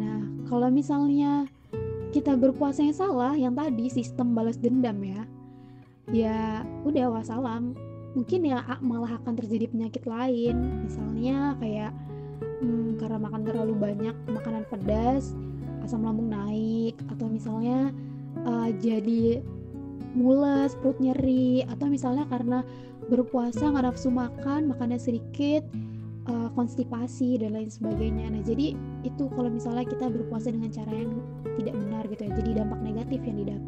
Nah 0.00 0.20
kalau 0.48 0.68
misalnya 0.72 1.44
kita 2.10 2.34
berpuasa 2.34 2.82
yang 2.82 2.96
salah 2.96 3.34
yang 3.38 3.54
tadi 3.54 3.86
sistem 3.86 4.34
balas 4.34 4.58
dendam 4.58 4.98
ya 5.02 5.22
ya 6.08 6.64
udah 6.88 7.12
wassalam. 7.12 7.76
Mungkin 8.16 8.42
ya 8.42 8.64
malah 8.82 9.20
akan 9.22 9.36
terjadi 9.38 9.70
penyakit 9.70 10.08
lain. 10.08 10.88
Misalnya 10.88 11.54
kayak 11.60 11.92
hmm, 12.64 12.98
karena 12.98 13.18
makan 13.20 13.42
terlalu 13.44 13.74
banyak 13.76 14.16
makanan 14.32 14.64
pedas 14.72 15.36
asam 15.84 16.02
lambung 16.02 16.32
naik. 16.32 16.96
Atau 17.12 17.28
misalnya 17.28 17.92
uh, 18.48 18.72
jadi 18.80 19.44
mules 20.16 20.74
perut 20.80 20.98
nyeri. 20.98 21.62
Atau 21.68 21.86
misalnya 21.92 22.26
karena 22.26 22.66
berpuasa 23.06 23.70
nggak 23.70 23.84
nafsu 23.90 24.08
makan 24.10 24.70
makannya 24.70 24.98
sedikit 24.98 25.66
uh, 26.30 26.50
konstipasi 26.54 27.38
dan 27.38 27.54
lain 27.54 27.70
sebagainya. 27.70 28.30
Nah 28.30 28.42
jadi 28.42 28.74
itu 29.06 29.24
kalau 29.32 29.50
misalnya 29.50 29.86
kita 29.86 30.10
berpuasa 30.10 30.50
dengan 30.50 30.70
cara 30.70 30.90
yang 30.90 31.14
tidak 31.58 31.74
benar 31.76 32.02
gitu 32.08 32.22
ya 32.26 32.32
jadi 32.40 32.50
dampak 32.64 32.80
negatif 32.80 33.20
yang 33.26 33.36
didapat 33.44 33.59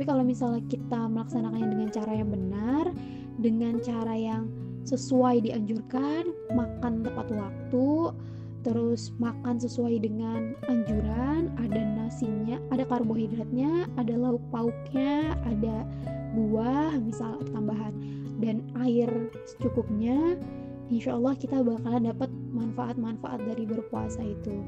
tapi 0.00 0.16
kalau 0.16 0.24
misalnya 0.24 0.64
kita 0.64 1.12
melaksanakannya 1.12 1.76
dengan 1.76 1.88
cara 1.92 2.12
yang 2.16 2.32
benar 2.32 2.88
dengan 3.36 3.84
cara 3.84 4.16
yang 4.16 4.48
sesuai 4.88 5.44
dianjurkan, 5.44 6.24
makan 6.56 7.04
tepat 7.04 7.28
waktu, 7.28 8.16
terus 8.64 9.12
makan 9.20 9.60
sesuai 9.60 10.00
dengan 10.00 10.56
anjuran, 10.72 11.52
ada 11.60 11.84
nasinya, 12.00 12.56
ada 12.72 12.88
karbohidratnya, 12.88 13.92
ada 14.00 14.16
lauk 14.16 14.40
pauknya, 14.48 15.36
ada 15.44 15.84
buah, 16.32 16.96
misal 16.96 17.36
tambahan, 17.52 17.92
dan 18.40 18.64
air 18.80 19.28
secukupnya. 19.44 20.40
Insya 20.88 21.12
Allah 21.12 21.36
kita 21.36 21.60
bakalan 21.60 22.08
dapat 22.08 22.32
manfaat-manfaat 22.56 23.44
dari 23.44 23.68
berpuasa 23.68 24.24
itu 24.24 24.64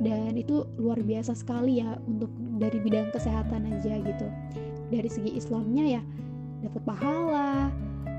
dan 0.00 0.36
itu 0.36 0.68
luar 0.76 1.00
biasa 1.00 1.32
sekali 1.32 1.80
ya 1.80 1.96
untuk 2.04 2.28
dari 2.60 2.76
bidang 2.80 3.08
kesehatan 3.12 3.64
aja 3.72 3.96
gitu 4.04 4.28
dari 4.90 5.10
segi 5.10 5.34
Islamnya 5.34 5.98
ya 5.98 6.02
dapat 6.62 6.82
pahala 6.86 7.70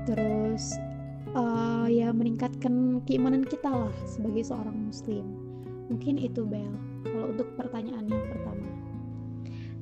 terus 0.08 0.76
uh, 1.36 1.86
ya 1.90 2.12
meningkatkan 2.14 3.04
keimanan 3.04 3.44
kita 3.44 3.68
lah 3.68 3.94
sebagai 4.08 4.46
seorang 4.46 4.88
muslim 4.88 5.24
mungkin 5.88 6.20
itu 6.20 6.44
Bel 6.44 6.72
kalau 7.04 7.32
untuk 7.32 7.48
pertanyaan 7.56 8.04
yang 8.08 8.24
pertama 8.28 8.68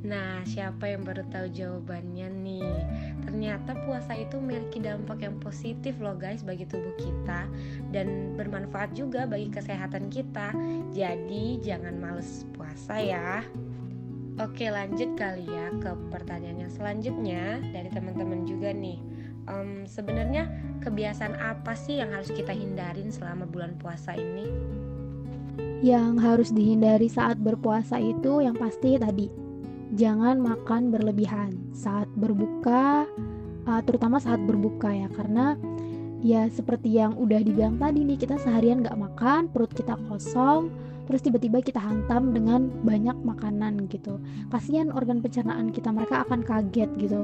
Nah, 0.06 0.46
siapa 0.46 0.86
yang 0.86 1.02
baru 1.02 1.26
tahu 1.34 1.50
jawabannya 1.50 2.30
nih? 2.30 2.78
Ternyata 3.26 3.74
puasa 3.82 4.14
itu 4.14 4.38
memiliki 4.38 4.78
dampak 4.78 5.18
yang 5.26 5.34
positif 5.42 5.98
loh 5.98 6.14
guys 6.14 6.46
bagi 6.46 6.62
tubuh 6.62 6.94
kita 6.94 7.50
dan 7.90 8.38
bermanfaat 8.38 8.94
juga 8.94 9.26
bagi 9.26 9.50
kesehatan 9.50 10.06
kita. 10.06 10.54
Jadi, 10.94 11.58
jangan 11.58 11.98
males 11.98 12.46
puasa 12.54 13.02
ya. 13.02 13.42
Oke, 14.36 14.68
lanjut 14.68 15.16
kali 15.16 15.48
ya 15.48 15.72
ke 15.80 15.96
pertanyaan 16.12 16.68
yang 16.68 16.72
selanjutnya 16.72 17.56
dari 17.72 17.88
teman-teman 17.88 18.44
juga 18.44 18.68
nih 18.68 19.00
um, 19.48 19.88
sebenarnya 19.88 20.50
kebiasaan 20.84 21.40
apa 21.40 21.72
sih 21.72 22.04
yang 22.04 22.12
harus 22.12 22.28
kita 22.28 22.52
hindarin 22.52 23.08
selama 23.08 23.48
bulan 23.48 23.80
puasa 23.80 24.12
ini? 24.12 24.52
Yang 25.80 26.12
harus 26.20 26.48
dihindari 26.52 27.08
saat 27.08 27.40
berpuasa 27.40 27.96
itu 27.96 28.44
yang 28.44 28.60
pasti 28.60 29.00
tadi 29.00 29.32
jangan 29.96 30.36
makan 30.36 30.92
berlebihan 30.92 31.56
saat 31.72 32.10
berbuka, 32.12 33.08
uh, 33.64 33.80
terutama 33.88 34.20
saat 34.20 34.44
berbuka 34.44 34.92
ya 34.92 35.08
karena 35.16 35.56
ya 36.20 36.44
seperti 36.52 36.92
yang 36.92 37.16
udah 37.16 37.40
dibilang 37.40 37.80
tadi 37.80 38.04
nih 38.04 38.20
kita 38.20 38.36
seharian 38.36 38.84
nggak 38.84 39.00
makan 39.00 39.48
perut 39.48 39.72
kita 39.72 39.96
kosong 40.12 40.68
terus 41.06 41.22
tiba-tiba 41.22 41.62
kita 41.62 41.78
hantam 41.78 42.34
dengan 42.34 42.68
banyak 42.82 43.14
makanan 43.22 43.86
gitu. 43.88 44.18
Kasihan 44.50 44.90
organ 44.90 45.22
pencernaan 45.22 45.70
kita 45.70 45.94
mereka 45.94 46.26
akan 46.26 46.42
kaget 46.42 46.90
gitu. 46.98 47.22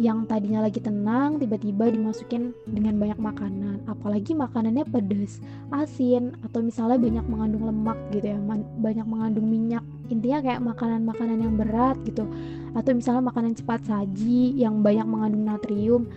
Yang 0.00 0.32
tadinya 0.32 0.64
lagi 0.64 0.80
tenang 0.80 1.36
tiba-tiba 1.36 1.92
dimasukin 1.92 2.56
dengan 2.64 2.96
banyak 2.96 3.20
makanan. 3.20 3.84
Apalagi 3.84 4.32
makanannya 4.32 4.88
pedas 4.88 5.44
asin 5.68 6.32
atau 6.40 6.64
misalnya 6.64 6.96
banyak 6.96 7.26
mengandung 7.28 7.68
lemak 7.68 7.98
gitu 8.16 8.32
ya 8.32 8.38
banyak 8.80 9.04
mengandung 9.04 9.44
minyak. 9.44 9.84
Intinya 10.08 10.40
kayak 10.40 10.64
makanan-makanan 10.64 11.38
yang 11.44 11.54
berat 11.60 12.00
gitu. 12.08 12.24
Atau 12.72 12.96
misalnya 12.96 13.28
makanan 13.28 13.52
cepat 13.60 13.84
saji 13.84 14.56
yang 14.56 14.80
banyak 14.80 15.04
mengandung 15.04 15.44
natrium 15.44 16.08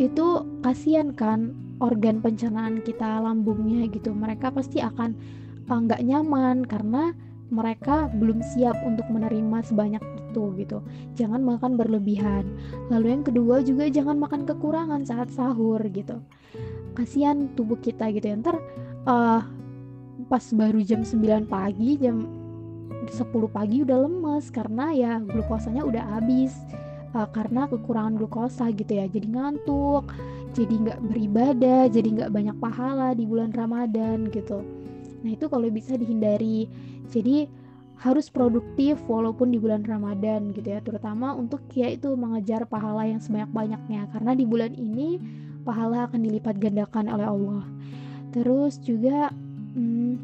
itu 0.00 0.44
kasihan 0.64 1.12
kan 1.12 1.52
organ 1.80 2.24
pencernaan 2.24 2.80
kita 2.80 3.20
lambungnya 3.20 3.84
gitu. 3.92 4.16
Mereka 4.16 4.48
pasti 4.48 4.80
akan 4.80 5.12
nggak 5.74 6.02
nyaman 6.06 6.62
karena 6.66 7.10
mereka 7.50 8.10
belum 8.10 8.42
siap 8.42 8.74
untuk 8.82 9.06
menerima 9.06 9.62
sebanyak 9.62 10.02
itu 10.02 10.42
gitu. 10.58 10.78
Jangan 11.14 11.42
makan 11.42 11.78
berlebihan. 11.78 12.44
Lalu 12.90 13.18
yang 13.18 13.22
kedua 13.22 13.62
juga 13.62 13.86
jangan 13.86 14.18
makan 14.18 14.42
kekurangan 14.46 15.06
saat 15.06 15.30
sahur 15.30 15.78
gitu. 15.94 16.18
Kasihan 16.98 17.50
tubuh 17.54 17.78
kita 17.78 18.10
gitu 18.10 18.26
ya. 18.26 18.36
Ntar 18.38 18.56
uh, 19.06 19.40
pas 20.26 20.44
baru 20.50 20.82
jam 20.82 21.06
9 21.06 21.46
pagi, 21.46 21.90
jam 22.02 22.26
10 23.06 23.22
pagi 23.54 23.86
udah 23.86 23.98
lemes 24.10 24.50
karena 24.50 24.90
ya 24.90 25.12
glukosanya 25.22 25.86
udah 25.86 26.18
habis 26.18 26.50
uh, 27.14 27.28
karena 27.30 27.70
kekurangan 27.70 28.18
glukosa 28.18 28.74
gitu 28.74 28.98
ya. 28.98 29.06
Jadi 29.06 29.30
ngantuk, 29.30 30.10
jadi 30.52 30.74
nggak 30.74 31.00
beribadah, 31.14 31.82
jadi 31.86 32.08
nggak 32.10 32.32
banyak 32.34 32.56
pahala 32.58 33.14
di 33.14 33.22
bulan 33.22 33.54
Ramadan 33.54 34.26
gitu. 34.34 34.66
Nah 35.22 35.30
itu 35.32 35.46
kalau 35.46 35.68
bisa 35.70 35.94
dihindari. 35.96 36.66
Jadi 37.08 37.46
harus 37.96 38.28
produktif 38.28 39.00
walaupun 39.08 39.48
di 39.48 39.58
bulan 39.60 39.84
Ramadan 39.86 40.52
gitu 40.52 40.68
ya. 40.76 40.80
Terutama 40.84 41.32
untuk 41.32 41.64
ya 41.72 41.88
itu 41.92 42.12
mengejar 42.18 42.68
pahala 42.68 43.08
yang 43.08 43.20
sebanyak-banyaknya. 43.22 44.10
Karena 44.12 44.32
di 44.36 44.44
bulan 44.44 44.76
ini 44.76 45.20
pahala 45.64 46.06
akan 46.10 46.20
dilipat 46.20 46.60
gandakan 46.60 47.08
oleh 47.08 47.26
Allah. 47.26 47.64
Terus 48.34 48.76
juga 48.84 49.32
hmm, 49.74 50.20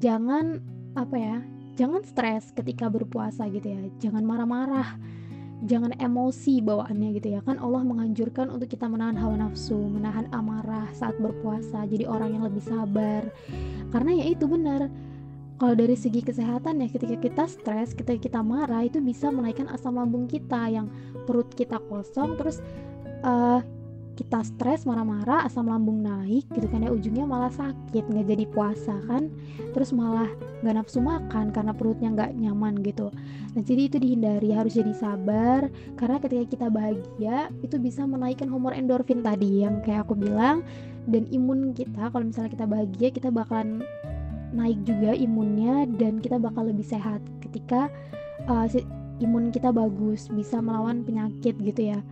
jangan 0.00 0.60
apa 0.96 1.16
ya 1.16 1.36
jangan 1.78 2.02
stres 2.04 2.52
ketika 2.52 2.88
berpuasa 2.88 3.48
gitu 3.52 3.68
ya. 3.68 3.80
Jangan 4.00 4.24
marah-marah 4.24 5.19
jangan 5.64 5.92
emosi 6.00 6.64
bawaannya 6.64 7.08
gitu 7.20 7.28
ya. 7.36 7.40
Kan 7.44 7.60
Allah 7.60 7.84
menganjurkan 7.84 8.48
untuk 8.48 8.70
kita 8.72 8.88
menahan 8.88 9.16
hawa 9.16 9.36
nafsu 9.36 9.76
menahan 9.76 10.28
amarah 10.32 10.88
saat 10.96 11.16
berpuasa 11.20 11.84
jadi 11.88 12.08
orang 12.08 12.36
yang 12.38 12.44
lebih 12.46 12.64
sabar. 12.64 13.28
Karena 13.92 14.10
ya 14.20 14.24
itu 14.32 14.44
benar. 14.48 14.88
Kalau 15.60 15.76
dari 15.76 15.92
segi 15.92 16.24
kesehatan 16.24 16.80
ya 16.80 16.88
ketika 16.88 17.20
kita 17.20 17.44
stres, 17.44 17.92
ketika 17.92 18.16
kita 18.16 18.40
marah 18.40 18.80
itu 18.80 18.96
bisa 19.04 19.28
menaikkan 19.28 19.68
asam 19.68 20.00
lambung 20.00 20.24
kita 20.24 20.72
yang 20.72 20.88
perut 21.28 21.52
kita 21.52 21.76
kosong 21.84 22.40
terus 22.40 22.64
uh, 23.20 23.60
kita 24.20 24.44
stres 24.44 24.84
marah-marah 24.84 25.48
asam 25.48 25.64
lambung 25.64 26.04
naik 26.04 26.44
gitu 26.52 26.68
kan 26.68 26.84
ya 26.84 26.92
ujungnya 26.92 27.24
malah 27.24 27.48
sakit 27.48 28.04
nggak 28.04 28.28
jadi 28.28 28.44
puasa 28.52 29.00
kan. 29.08 29.32
Terus 29.72 29.96
malah 29.96 30.28
nggak 30.60 30.76
nafsu 30.76 31.00
makan 31.00 31.48
karena 31.56 31.72
perutnya 31.72 32.12
nggak 32.12 32.36
nyaman 32.36 32.84
gitu. 32.84 33.08
Nah 33.56 33.62
jadi 33.64 33.88
itu 33.88 33.96
dihindari 33.96 34.52
harus 34.52 34.76
jadi 34.76 34.92
sabar. 34.92 35.72
Karena 35.96 36.20
ketika 36.20 36.44
kita 36.52 36.66
bahagia 36.68 37.48
itu 37.64 37.80
bisa 37.80 38.04
menaikkan 38.04 38.52
hormon 38.52 38.76
endorfin 38.76 39.24
tadi 39.24 39.64
yang 39.64 39.80
kayak 39.80 40.04
aku 40.04 40.12
bilang. 40.12 40.60
Dan 41.08 41.24
imun 41.32 41.72
kita 41.72 42.12
kalau 42.12 42.28
misalnya 42.28 42.52
kita 42.52 42.66
bahagia 42.68 43.08
kita 43.08 43.32
bakalan 43.32 43.80
naik 44.52 44.76
juga 44.84 45.16
imunnya 45.16 45.88
dan 45.96 46.20
kita 46.20 46.36
bakal 46.36 46.68
lebih 46.68 46.84
sehat 46.84 47.24
ketika 47.40 47.88
uh, 48.52 48.68
imun 49.24 49.48
kita 49.48 49.72
bagus 49.72 50.28
bisa 50.28 50.60
melawan 50.60 51.00
penyakit 51.08 51.56
gitu 51.56 51.96
ya. 51.96 52.04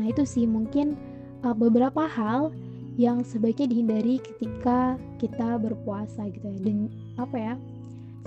Nah 0.00 0.08
itu 0.08 0.24
sih 0.24 0.48
mungkin 0.48 0.96
uh, 1.42 1.54
beberapa 1.54 2.06
hal 2.06 2.54
yang 3.00 3.24
sebaiknya 3.24 3.72
dihindari 3.72 4.20
ketika 4.20 5.00
kita 5.16 5.56
berpuasa 5.58 6.28
gitu 6.28 6.46
ya. 6.46 6.58
Dan 6.60 6.78
apa 7.16 7.36
ya 7.36 7.54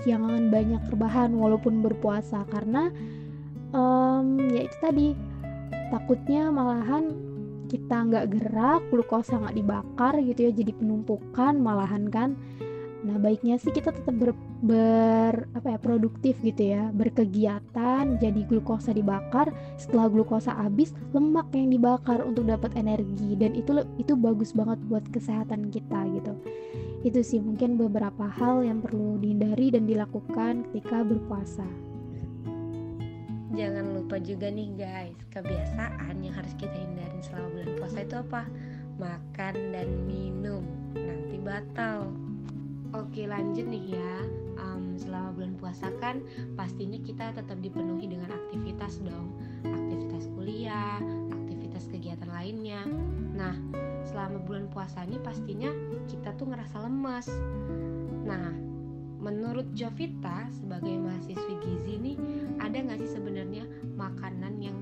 jangan 0.04 0.52
banyak 0.52 0.82
rebahan 0.92 1.32
walaupun 1.32 1.80
berpuasa 1.80 2.44
karena 2.52 2.92
um, 3.72 4.36
ya 4.52 4.68
itu 4.68 4.76
tadi 4.82 5.06
takutnya 5.88 6.52
malahan 6.52 7.14
kita 7.66 7.96
nggak 8.06 8.26
gerak 8.30 8.82
glukosa 8.92 9.40
nggak 9.42 9.56
dibakar 9.56 10.14
gitu 10.22 10.50
ya 10.50 10.52
jadi 10.54 10.72
penumpukan 10.76 11.54
malahan 11.58 12.06
kan 12.12 12.38
Nah, 13.06 13.22
baiknya 13.22 13.54
sih 13.54 13.70
kita 13.70 13.94
tetap 13.94 14.18
ber, 14.18 14.34
ber 14.66 15.46
apa 15.54 15.78
ya, 15.78 15.78
produktif 15.78 16.34
gitu 16.42 16.74
ya, 16.74 16.90
berkegiatan, 16.90 18.18
jadi 18.18 18.40
glukosa 18.50 18.90
dibakar, 18.90 19.54
setelah 19.78 20.10
glukosa 20.10 20.50
habis, 20.58 20.90
lemak 21.14 21.46
yang 21.54 21.70
dibakar 21.70 22.26
untuk 22.26 22.50
dapat 22.50 22.74
energi. 22.74 23.38
Dan 23.38 23.54
itu 23.54 23.86
itu 24.02 24.18
bagus 24.18 24.50
banget 24.50 24.82
buat 24.90 25.06
kesehatan 25.14 25.70
kita 25.70 26.02
gitu. 26.18 26.34
itu 27.06 27.22
sih 27.22 27.38
mungkin 27.38 27.78
beberapa 27.78 28.26
hal 28.26 28.66
yang 28.66 28.82
perlu 28.82 29.14
dihindari 29.22 29.70
dan 29.70 29.86
dilakukan 29.86 30.66
ketika 30.66 31.06
berpuasa. 31.06 31.62
Jangan 33.54 33.94
lupa 33.94 34.18
juga 34.18 34.50
nih 34.50 34.74
guys 34.74 35.14
kebiasaan 35.30 36.18
yang 36.18 36.34
harus 36.34 36.50
kita 36.58 36.74
hindarin 36.74 37.22
selama 37.22 37.46
bulan 37.54 37.70
puasa 37.78 37.98
itu 38.02 38.16
apa? 38.18 38.42
Makan 38.98 39.54
dan 39.70 39.88
minum. 40.02 40.66
Nanti 40.98 41.38
batal 41.38 42.10
oke 43.02 43.22
lanjut 43.28 43.66
nih 43.68 43.96
ya. 43.96 44.14
Um, 44.56 44.96
selama 44.96 45.36
bulan 45.36 45.54
puasa 45.60 45.92
kan 46.00 46.24
pastinya 46.56 46.96
kita 47.04 47.36
tetap 47.36 47.58
dipenuhi 47.60 48.08
dengan 48.08 48.32
aktivitas 48.32 49.04
dong. 49.04 49.36
Aktivitas 49.64 50.32
kuliah 50.32 51.00
aktivitas 51.32 51.88
kegiatan 51.92 52.30
lainnya. 52.32 52.82
Nah 53.36 53.54
selama 54.06 54.38
bulan 54.46 54.70
puasa 54.70 55.02
ini 55.02 55.18
pastinya 55.20 55.68
kita 56.06 56.32
tuh 56.38 56.48
ngerasa 56.48 56.86
lemas 56.86 57.26
nah 58.26 58.54
menurut 59.18 59.66
Jovita 59.74 60.46
sebagai 60.54 60.94
mahasiswi 61.02 61.54
gizi 61.58 61.94
nih 61.98 62.16
ada 62.62 62.78
nggak 62.78 63.02
sih 63.02 63.10
sebenarnya 63.18 63.66
makanan 63.98 64.62
yang 64.62 64.78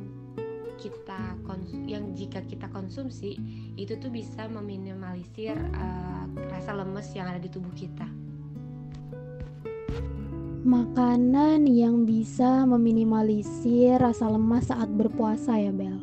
kita 0.84 1.40
yang 1.88 2.12
jika 2.12 2.44
kita 2.44 2.68
konsumsi 2.68 3.40
itu 3.80 3.96
tuh 3.96 4.12
bisa 4.12 4.44
meminimalisir 4.52 5.56
uh, 5.56 6.28
rasa 6.52 6.76
lemes 6.76 7.08
yang 7.16 7.32
ada 7.32 7.40
di 7.40 7.48
tubuh 7.48 7.72
kita. 7.72 8.04
Makanan 10.64 11.68
yang 11.68 12.04
bisa 12.04 12.64
meminimalisir 12.64 14.00
rasa 14.00 14.28
lemas 14.28 14.68
saat 14.68 14.88
berpuasa 14.92 15.56
ya 15.60 15.72
Bel. 15.72 15.96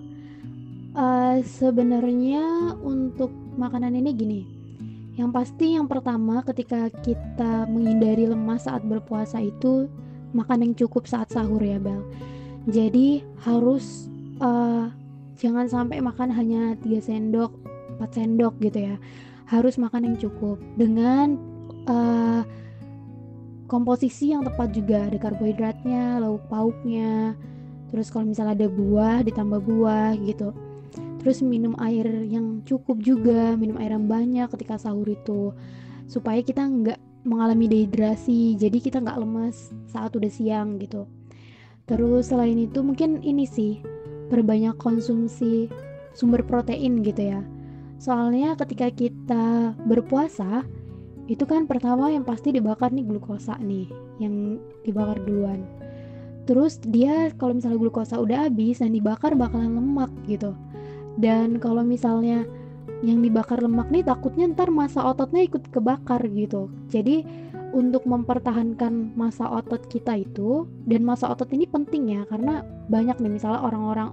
Uh, 0.93 1.41
Sebenarnya 1.45 2.77
untuk 2.81 3.33
makanan 3.57 3.97
ini 3.97 4.09
gini, 4.13 4.41
yang 5.17 5.33
pasti 5.33 5.77
yang 5.77 5.89
pertama 5.89 6.45
ketika 6.45 6.93
kita 7.01 7.65
menghindari 7.69 8.29
lemas 8.29 8.69
saat 8.69 8.85
berpuasa 8.85 9.41
itu 9.41 9.89
makan 10.37 10.65
yang 10.65 10.73
cukup 10.77 11.09
saat 11.09 11.29
sahur 11.33 11.61
ya 11.61 11.81
Bel. 11.81 12.05
Jadi 12.69 13.25
harus 13.41 14.10
uh, 14.41 14.89
jangan 15.37 15.69
sampai 15.69 16.01
makan 16.01 16.33
hanya 16.33 16.75
3 16.81 16.99
sendok, 16.99 17.53
4 18.01 18.17
sendok 18.17 18.57
gitu 18.59 18.91
ya. 18.91 18.95
Harus 19.47 19.77
makan 19.77 20.11
yang 20.11 20.17
cukup 20.17 20.57
dengan 20.75 21.37
uh, 21.85 22.41
komposisi 23.69 24.33
yang 24.33 24.43
tepat 24.43 24.73
juga. 24.75 25.07
Ada 25.07 25.17
karbohidratnya 25.21 26.19
lauk 26.19 26.43
pauknya. 26.49 27.37
Terus 27.93 28.09
kalau 28.09 28.27
misalnya 28.27 28.65
ada 28.65 28.67
buah 28.67 29.23
ditambah 29.23 29.61
buah 29.63 30.17
gitu. 30.25 30.51
Terus 31.21 31.45
minum 31.45 31.77
air 31.77 32.07
yang 32.25 32.65
cukup 32.65 32.97
juga 32.99 33.53
minum 33.53 33.77
air 33.77 33.93
yang 33.93 34.09
banyak 34.09 34.49
ketika 34.57 34.81
sahur 34.81 35.05
itu. 35.05 35.53
Supaya 36.09 36.41
kita 36.41 36.65
nggak 36.65 36.99
mengalami 37.21 37.69
dehidrasi 37.69 38.57
jadi 38.57 38.81
kita 38.81 38.97
nggak 38.97 39.21
lemas 39.21 39.69
saat 39.91 40.15
udah 40.15 40.31
siang 40.31 40.81
gitu. 40.81 41.05
Terus 41.85 42.31
selain 42.31 42.55
itu 42.55 42.79
mungkin 42.81 43.19
ini 43.21 43.43
sih 43.43 43.83
perbanyak 44.31 44.79
konsumsi 44.79 45.67
sumber 46.15 46.47
protein 46.47 47.03
gitu 47.03 47.35
ya. 47.35 47.43
Soalnya 47.99 48.55
ketika 48.55 48.87
kita 48.89 49.75
berpuasa 49.83 50.63
itu 51.27 51.43
kan 51.45 51.67
pertama 51.67 52.09
yang 52.09 52.23
pasti 52.23 52.55
dibakar 52.55 52.89
nih 52.95 53.05
glukosa 53.05 53.59
nih 53.59 53.91
yang 54.23 54.57
dibakar 54.87 55.19
duluan. 55.21 55.67
Terus 56.49 56.81
dia 56.81 57.29
kalau 57.37 57.53
misalnya 57.55 57.77
glukosa 57.77 58.17
udah 58.17 58.49
habis 58.49 58.81
yang 58.81 58.95
dibakar 58.95 59.37
bakalan 59.37 59.77
lemak 59.77 60.11
gitu. 60.25 60.57
Dan 61.19 61.61
kalau 61.61 61.85
misalnya 61.85 62.47
yang 63.05 63.21
dibakar 63.21 63.61
lemak 63.61 63.89
nih 63.93 64.05
takutnya 64.05 64.49
ntar 64.53 64.73
masa 64.73 65.05
ototnya 65.05 65.45
ikut 65.45 65.69
kebakar 65.69 66.21
gitu. 66.33 66.69
Jadi 66.89 67.25
untuk 67.71 68.03
mempertahankan 68.03 69.15
masa 69.15 69.47
otot 69.47 69.87
kita 69.87 70.19
itu 70.19 70.67
dan 70.87 71.07
masa 71.07 71.31
otot 71.31 71.47
ini 71.55 71.67
penting 71.67 72.19
ya 72.19 72.21
karena 72.27 72.63
banyak 72.91 73.17
nih 73.19 73.31
misalnya 73.39 73.63
orang-orang 73.63 74.11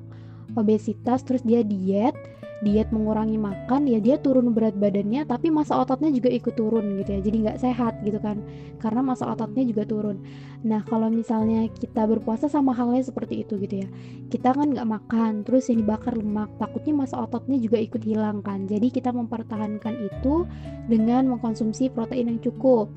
obesitas 0.54 1.26
terus 1.26 1.42
dia 1.42 1.66
diet 1.66 2.14
diet 2.58 2.90
mengurangi 2.90 3.38
makan 3.38 3.86
ya 3.86 4.02
dia 4.02 4.18
turun 4.18 4.50
berat 4.50 4.74
badannya 4.74 5.22
tapi 5.30 5.46
masa 5.46 5.78
ototnya 5.78 6.10
juga 6.10 6.26
ikut 6.26 6.58
turun 6.58 6.98
gitu 6.98 7.14
ya 7.14 7.20
jadi 7.22 7.36
nggak 7.46 7.58
sehat 7.62 7.94
gitu 8.02 8.18
kan 8.18 8.42
karena 8.82 9.00
masa 9.02 9.30
ototnya 9.30 9.62
juga 9.62 9.86
turun. 9.86 10.22
Nah 10.66 10.82
kalau 10.86 11.06
misalnya 11.06 11.70
kita 11.70 12.06
berpuasa 12.10 12.50
sama 12.50 12.74
halnya 12.74 13.06
seperti 13.06 13.46
itu 13.46 13.54
gitu 13.62 13.86
ya 13.86 13.88
kita 14.26 14.58
kan 14.58 14.74
nggak 14.74 14.88
makan 14.90 15.46
terus 15.46 15.70
ini 15.70 15.86
bakar 15.86 16.18
lemak 16.18 16.50
takutnya 16.58 17.06
masa 17.06 17.22
ototnya 17.22 17.62
juga 17.62 17.78
ikut 17.78 18.02
hilang 18.02 18.42
kan 18.42 18.66
jadi 18.66 18.90
kita 18.90 19.14
mempertahankan 19.14 19.94
itu 20.02 20.42
dengan 20.90 21.30
mengkonsumsi 21.30 21.94
protein 21.94 22.26
yang 22.34 22.40
cukup 22.42 22.90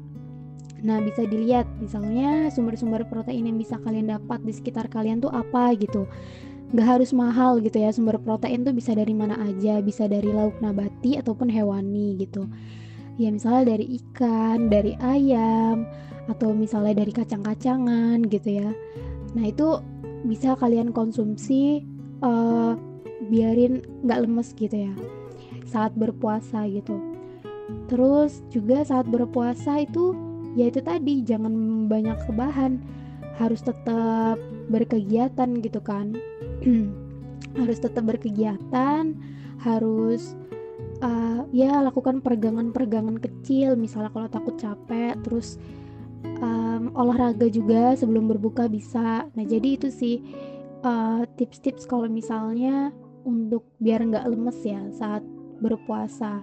Nah, 0.82 0.98
bisa 1.02 1.26
dilihat 1.26 1.70
misalnya 1.78 2.50
sumber-sumber 2.50 3.06
protein 3.06 3.46
yang 3.46 3.58
bisa 3.58 3.78
kalian 3.82 4.10
dapat 4.10 4.42
di 4.42 4.54
sekitar 4.54 4.90
kalian 4.90 5.22
tuh 5.22 5.30
apa 5.30 5.78
gitu. 5.78 6.10
Nggak 6.72 6.88
harus 6.88 7.12
mahal 7.12 7.60
gitu 7.60 7.84
ya 7.84 7.92
sumber 7.92 8.16
protein 8.16 8.64
tuh 8.64 8.72
bisa 8.72 8.96
dari 8.96 9.12
mana 9.12 9.36
aja 9.44 9.84
bisa 9.84 10.08
dari 10.08 10.32
lauk 10.32 10.56
nabati 10.64 11.20
ataupun 11.20 11.52
hewani 11.52 12.16
gitu. 12.16 12.48
Ya 13.20 13.28
misalnya 13.28 13.76
dari 13.76 14.00
ikan 14.00 14.72
dari 14.72 14.96
ayam 15.04 15.84
atau 16.32 16.56
misalnya 16.56 17.04
dari 17.04 17.12
kacang-kacangan 17.12 18.24
gitu 18.32 18.64
ya. 18.64 18.72
Nah 19.36 19.46
itu 19.46 19.84
bisa 20.24 20.56
kalian 20.56 20.96
konsumsi 20.96 21.84
uh, 22.24 22.80
biarin 23.28 23.84
nggak 24.08 24.22
lemes 24.24 24.56
gitu 24.56 24.88
ya 24.88 24.94
saat 25.68 25.92
berpuasa 26.00 26.72
gitu. 26.72 26.96
Terus 27.92 28.48
juga 28.48 28.88
saat 28.88 29.12
berpuasa 29.12 29.84
itu 29.84 30.31
ya 30.58 30.68
itu 30.68 30.80
tadi 30.84 31.24
jangan 31.24 31.86
banyak 31.88 32.18
kebahan 32.28 32.82
harus 33.40 33.62
tetap 33.64 34.38
berkegiatan 34.70 35.50
gitu 35.64 35.80
kan. 35.82 36.16
Harus 37.52 37.84
tetap 37.84 38.08
berkegiatan 38.08 39.12
harus 39.62 40.40
uh, 41.06 41.46
ya 41.54 41.84
lakukan 41.84 42.24
peregangan-peregangan 42.24 43.22
kecil. 43.22 43.78
Misalnya 43.78 44.14
kalau 44.14 44.30
takut 44.32 44.56
capek 44.58 45.20
terus 45.22 45.60
um, 46.42 46.94
olahraga 46.98 47.50
juga 47.52 47.94
sebelum 47.98 48.30
berbuka 48.30 48.66
bisa. 48.72 49.28
Nah 49.36 49.46
jadi 49.46 49.78
itu 49.78 49.92
sih 49.94 50.24
uh, 50.86 51.28
tips-tips 51.38 51.86
kalau 51.86 52.10
misalnya 52.10 52.90
untuk 53.22 53.70
biar 53.78 54.02
nggak 54.02 54.26
lemes 54.32 54.60
ya 54.66 54.82
saat 54.94 55.22
berpuasa. 55.62 56.42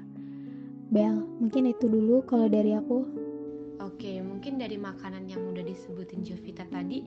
Bel 0.88 1.20
mungkin 1.42 1.68
itu 1.68 1.84
dulu 1.84 2.24
kalau 2.24 2.48
dari 2.48 2.72
aku 2.72 3.27
Oke, 3.78 4.18
mungkin 4.18 4.58
dari 4.58 4.74
makanan 4.74 5.30
yang 5.30 5.54
udah 5.54 5.62
disebutin 5.62 6.26
Jovita 6.26 6.66
tadi 6.66 6.98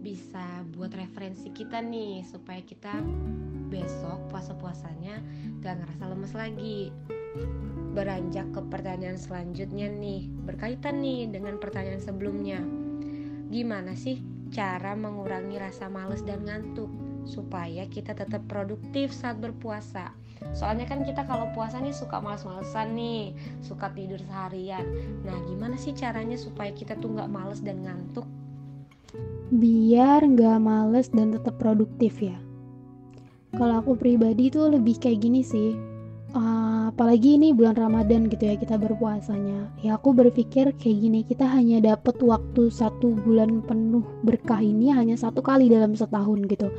bisa 0.00 0.64
buat 0.72 0.96
referensi 0.96 1.52
kita 1.52 1.84
nih 1.84 2.24
supaya 2.24 2.64
kita 2.64 2.96
besok 3.68 4.32
puasa-puasanya 4.32 5.20
gak 5.60 5.84
ngerasa 5.84 6.04
lemes 6.08 6.32
lagi. 6.32 6.88
Beranjak 7.92 8.56
ke 8.56 8.60
pertanyaan 8.72 9.20
selanjutnya 9.20 9.92
nih, 9.92 10.32
berkaitan 10.48 11.04
nih 11.04 11.28
dengan 11.28 11.60
pertanyaan 11.60 12.00
sebelumnya. 12.00 12.64
Gimana 13.52 13.92
sih 13.92 14.24
cara 14.48 14.96
mengurangi 14.96 15.60
rasa 15.60 15.92
males 15.92 16.24
dan 16.24 16.48
ngantuk 16.48 16.88
supaya 17.28 17.84
kita 17.84 18.16
tetap 18.16 18.48
produktif 18.48 19.12
saat 19.12 19.36
berpuasa? 19.44 20.23
Soalnya 20.54 20.86
kan 20.86 21.02
kita 21.02 21.26
kalau 21.26 21.50
puasa 21.52 21.82
nih 21.82 21.90
suka 21.90 22.22
males-malesan 22.22 22.94
nih 22.94 23.34
suka 23.60 23.90
tidur 23.90 24.22
seharian. 24.22 24.86
Nah 25.26 25.34
gimana 25.50 25.74
sih 25.74 25.90
caranya 25.96 26.38
supaya 26.38 26.70
kita 26.70 26.94
tuh 26.98 27.16
nggak 27.16 27.30
males 27.30 27.60
dan 27.64 27.82
ngantuk? 27.82 28.26
Biar 29.54 30.22
nggak 30.22 30.58
males 30.62 31.10
dan 31.10 31.34
tetap 31.34 31.58
produktif 31.58 32.22
ya. 32.22 32.38
Kalau 33.54 33.82
aku 33.82 33.94
pribadi 33.94 34.50
tuh 34.50 34.70
lebih 34.70 34.98
kayak 34.98 35.22
gini 35.22 35.42
sih. 35.42 35.74
Uh, 36.34 36.90
apalagi 36.90 37.38
ini 37.38 37.54
bulan 37.54 37.78
Ramadan 37.78 38.26
gitu 38.26 38.42
ya 38.42 38.58
kita 38.58 38.74
berpuasanya. 38.74 39.70
Ya 39.86 39.94
aku 39.94 40.10
berpikir 40.10 40.74
kayak 40.74 40.98
gini 40.98 41.20
kita 41.22 41.46
hanya 41.46 41.78
dapat 41.78 42.18
waktu 42.18 42.74
satu 42.74 43.14
bulan 43.22 43.62
penuh 43.62 44.02
berkah 44.26 44.58
ini 44.58 44.90
hanya 44.90 45.14
satu 45.14 45.38
kali 45.38 45.70
dalam 45.70 45.94
setahun 45.94 46.42
gitu 46.50 46.74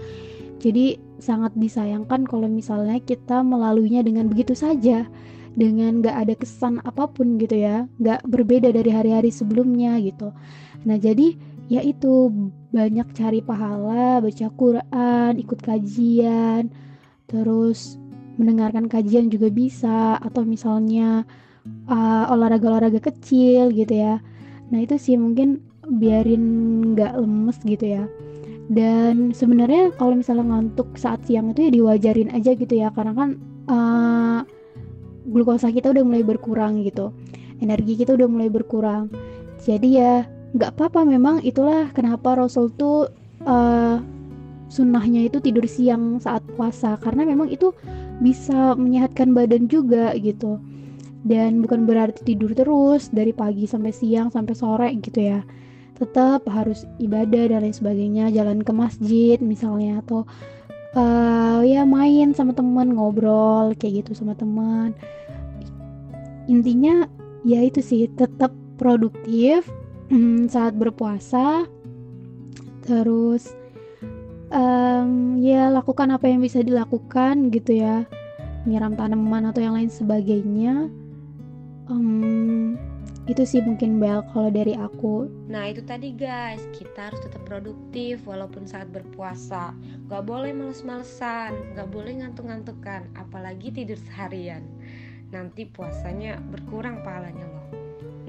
jadi 0.59 0.97
sangat 1.19 1.55
disayangkan 1.55 2.27
kalau 2.27 2.47
misalnya 2.47 2.99
kita 3.03 3.43
melaluinya 3.43 4.03
dengan 4.03 4.27
begitu 4.31 4.55
saja, 4.55 5.07
dengan 5.55 6.03
gak 6.03 6.15
ada 6.27 6.33
kesan 6.35 6.83
apa 6.83 7.07
pun 7.07 7.39
gitu 7.39 7.55
ya, 7.55 7.87
gak 7.99 8.23
berbeda 8.27 8.71
dari 8.71 8.91
hari-hari 8.91 9.31
sebelumnya 9.31 9.95
gitu. 10.03 10.35
Nah 10.83 10.97
jadi 10.99 11.35
ya 11.71 11.81
itu 11.81 12.31
banyak 12.75 13.07
cari 13.15 13.39
pahala, 13.39 14.19
baca 14.19 14.47
Quran, 14.53 15.31
ikut 15.39 15.59
kajian, 15.63 16.71
terus 17.25 17.95
mendengarkan 18.35 18.91
kajian 18.91 19.31
juga 19.31 19.47
bisa, 19.47 20.19
atau 20.19 20.43
misalnya 20.43 21.23
uh, 21.87 22.31
olahraga-olahraga 22.31 22.99
kecil 22.99 23.71
gitu 23.71 23.95
ya. 23.95 24.19
Nah 24.71 24.79
itu 24.83 24.99
sih 24.99 25.15
mungkin 25.15 25.63
biarin 25.87 26.43
gak 26.97 27.15
lemes 27.15 27.57
gitu 27.63 27.85
ya 28.01 28.05
dan 28.65 29.29
sebenarnya 29.29 29.93
kalau 29.93 30.17
misalnya 30.17 30.49
ngantuk 30.49 30.97
saat 30.97 31.21
siang 31.29 31.53
itu 31.53 31.69
ya 31.69 31.71
diwajarin 31.73 32.33
aja 32.33 32.57
gitu 32.57 32.73
ya 32.73 32.89
karena 32.89 33.13
kan 33.13 33.29
uh, 33.69 34.41
glukosa 35.29 35.69
kita 35.69 35.93
udah 35.93 36.01
mulai 36.01 36.25
berkurang 36.25 36.81
gitu. 36.81 37.13
Energi 37.61 37.93
kita 37.93 38.17
udah 38.17 38.25
mulai 38.25 38.49
berkurang. 38.49 39.13
Jadi 39.61 40.01
ya 40.01 40.25
nggak 40.57 40.77
apa-apa 40.77 41.05
memang 41.05 41.45
itulah 41.45 41.93
kenapa 41.93 42.41
Rasul 42.41 42.73
tuh 42.73 43.13
uh, 43.45 44.01
sunnahnya 44.73 45.29
itu 45.29 45.37
tidur 45.37 45.69
siang 45.69 46.17
saat 46.17 46.41
puasa. 46.57 46.97
Karena 46.97 47.21
memang 47.21 47.53
itu 47.53 47.69
bisa 48.17 48.73
menyehatkan 48.73 49.29
badan 49.37 49.69
juga 49.69 50.17
gitu. 50.17 50.57
Dan 51.21 51.61
bukan 51.61 51.85
berarti 51.85 52.33
tidur 52.33 52.53
terus 52.57 53.13
dari 53.13 53.29
pagi 53.29 53.69
sampai 53.69 53.93
siang 53.93 54.33
sampai 54.33 54.53
sore 54.57 54.89
gitu 55.01 55.21
ya 55.21 55.41
tetap 55.95 56.43
harus 56.51 56.83
ibadah 56.99 57.47
dan 57.47 57.63
lain 57.63 57.75
sebagainya 57.75 58.27
jalan 58.35 58.59
ke 58.61 58.71
masjid 58.75 59.39
misalnya 59.39 60.03
atau 60.03 60.27
uh, 60.95 61.63
ya 61.63 61.87
main 61.87 62.35
sama 62.35 62.51
teman 62.51 62.95
ngobrol 62.95 63.71
kayak 63.79 64.03
gitu 64.05 64.11
sama 64.11 64.35
teman. 64.35 64.91
Intinya 66.51 67.07
ya 67.47 67.63
itu 67.63 67.79
sih 67.79 68.11
tetap 68.11 68.51
produktif 68.75 69.65
saat 70.53 70.75
berpuasa 70.75 71.65
terus 72.85 73.49
um, 74.53 75.41
ya 75.41 75.73
lakukan 75.73 76.13
apa 76.13 76.29
yang 76.29 76.43
bisa 76.43 76.61
dilakukan 76.61 77.49
gitu 77.49 77.79
ya. 77.79 78.05
Nyiram 78.65 78.97
tanaman 78.97 79.53
atau 79.53 79.61
yang 79.61 79.77
lain 79.77 79.93
sebagainya. 79.93 80.89
Um, 81.85 82.73
itu 83.25 83.41
sih 83.41 83.61
mungkin 83.61 83.97
Bel 83.97 84.21
kalau 84.31 84.53
dari 84.53 84.77
aku. 84.77 85.29
Nah 85.49 85.69
itu 85.69 85.81
tadi 85.81 86.13
guys. 86.13 86.61
Kita 86.77 87.09
harus 87.09 87.21
tetap 87.25 87.41
produktif 87.45 88.21
walaupun 88.29 88.69
saat 88.69 88.89
berpuasa. 88.93 89.73
Gak 90.09 90.23
boleh 90.25 90.53
males-malesan 90.53 91.73
gak 91.73 91.89
boleh 91.89 92.21
ngantuk-ngantukan 92.21 93.09
apalagi 93.17 93.73
tidur 93.73 93.97
seharian. 93.97 94.61
Nanti 95.33 95.65
puasanya 95.65 96.37
berkurang 96.37 97.01
pahalanya 97.01 97.45
loh. 97.49 97.67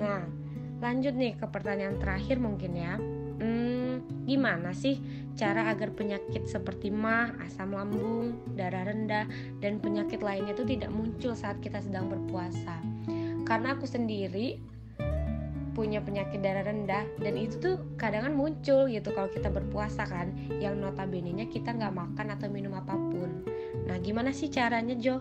Nah 0.01 0.47
Lanjut 0.77 1.17
nih 1.17 1.33
ke 1.41 1.47
pertanyaan 1.49 1.97
terakhir 1.97 2.37
mungkin 2.37 2.73
ya. 2.77 3.01
Hmm, 3.37 4.05
gimana 4.29 4.73
sih 4.77 5.01
cara 5.37 5.69
agar 5.69 5.93
penyakit 5.93 6.49
seperti 6.49 6.89
mah, 6.89 7.37
asam 7.45 7.77
lambung, 7.77 8.41
darah 8.57 8.89
rendah, 8.89 9.29
dan 9.61 9.81
penyakit 9.81 10.25
lainnya 10.25 10.57
itu 10.57 10.65
tidak 10.65 10.93
muncul 10.93 11.33
saat 11.37 11.61
kita 11.61 11.81
sedang 11.81 12.09
berpuasa? 12.09 12.81
Karena 13.45 13.77
aku 13.77 13.89
sendiri 13.89 14.61
punya 15.77 16.01
penyakit 16.01 16.41
darah 16.41 16.65
rendah 16.65 17.05
dan 17.21 17.37
itu 17.37 17.61
tuh 17.61 17.77
kadang 18.01 18.33
muncul 18.33 18.89
gitu 18.89 19.13
kalau 19.13 19.29
kita 19.29 19.53
berpuasa 19.53 20.09
kan 20.09 20.33
yang 20.57 20.81
notabene 20.81 21.37
nya 21.37 21.45
kita 21.45 21.77
nggak 21.77 21.93
makan 21.93 22.33
atau 22.33 22.49
minum 22.49 22.73
apa 22.73 22.97
pun 22.97 23.45
nah 23.85 24.01
gimana 24.01 24.33
sih 24.33 24.49
caranya 24.49 24.97
Jo? 24.97 25.21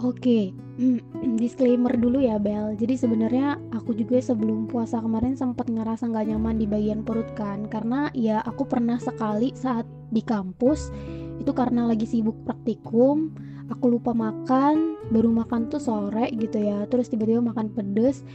Oke, 0.00 0.56
disclaimer 1.40 1.92
dulu 1.92 2.24
ya 2.24 2.40
Bel. 2.40 2.72
Jadi 2.72 2.96
sebenarnya 2.96 3.60
aku 3.68 3.92
juga 3.92 4.16
sebelum 4.16 4.64
puasa 4.64 4.96
kemarin 4.96 5.36
sempat 5.36 5.68
ngerasa 5.68 6.08
nggak 6.08 6.32
nyaman 6.32 6.56
di 6.56 6.64
bagian 6.64 7.04
perut 7.04 7.28
kan, 7.36 7.68
karena 7.68 8.08
ya 8.16 8.40
aku 8.40 8.64
pernah 8.64 8.96
sekali 8.96 9.52
saat 9.52 9.84
di 10.08 10.24
kampus 10.24 10.88
itu 11.36 11.52
karena 11.52 11.84
lagi 11.84 12.08
sibuk 12.08 12.32
praktikum, 12.48 13.28
aku 13.70 13.96
lupa 13.96 14.10
makan, 14.10 14.98
baru 15.14 15.30
makan 15.30 15.70
tuh 15.70 15.78
sore 15.78 16.28
gitu 16.34 16.58
ya, 16.58 16.84
terus 16.90 17.06
tiba-tiba 17.06 17.40
makan 17.40 17.70
pedes, 17.70 18.26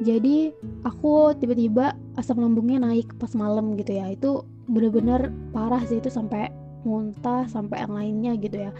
jadi 0.00 0.54
aku 0.86 1.34
tiba-tiba 1.36 1.98
asam 2.14 2.38
lambungnya 2.38 2.80
naik 2.80 3.12
pas 3.18 3.34
malam 3.34 3.74
gitu 3.74 3.98
ya, 3.98 4.14
itu 4.14 4.46
bener-bener 4.70 5.34
parah 5.50 5.82
sih 5.84 5.98
itu 5.98 6.08
sampai 6.08 6.48
muntah 6.86 7.48
sampai 7.50 7.84
yang 7.84 7.92
lainnya 7.92 8.32
gitu 8.38 8.68
ya. 8.68 8.70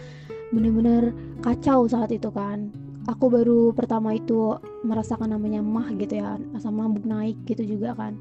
Bener-bener 0.53 1.11
kacau 1.41 1.89
saat 1.89 2.13
itu 2.13 2.31
kan. 2.31 2.71
Aku 3.05 3.29
baru 3.29 3.77
pertama 3.77 4.17
itu 4.17 4.57
merasakan 4.81 5.37
namanya 5.37 5.61
mah 5.61 5.93
gitu 5.93 6.25
ya 6.25 6.41
asam 6.57 6.81
lambung 6.81 7.05
naik 7.05 7.37
gitu 7.45 7.77
juga 7.77 7.93
kan 7.93 8.17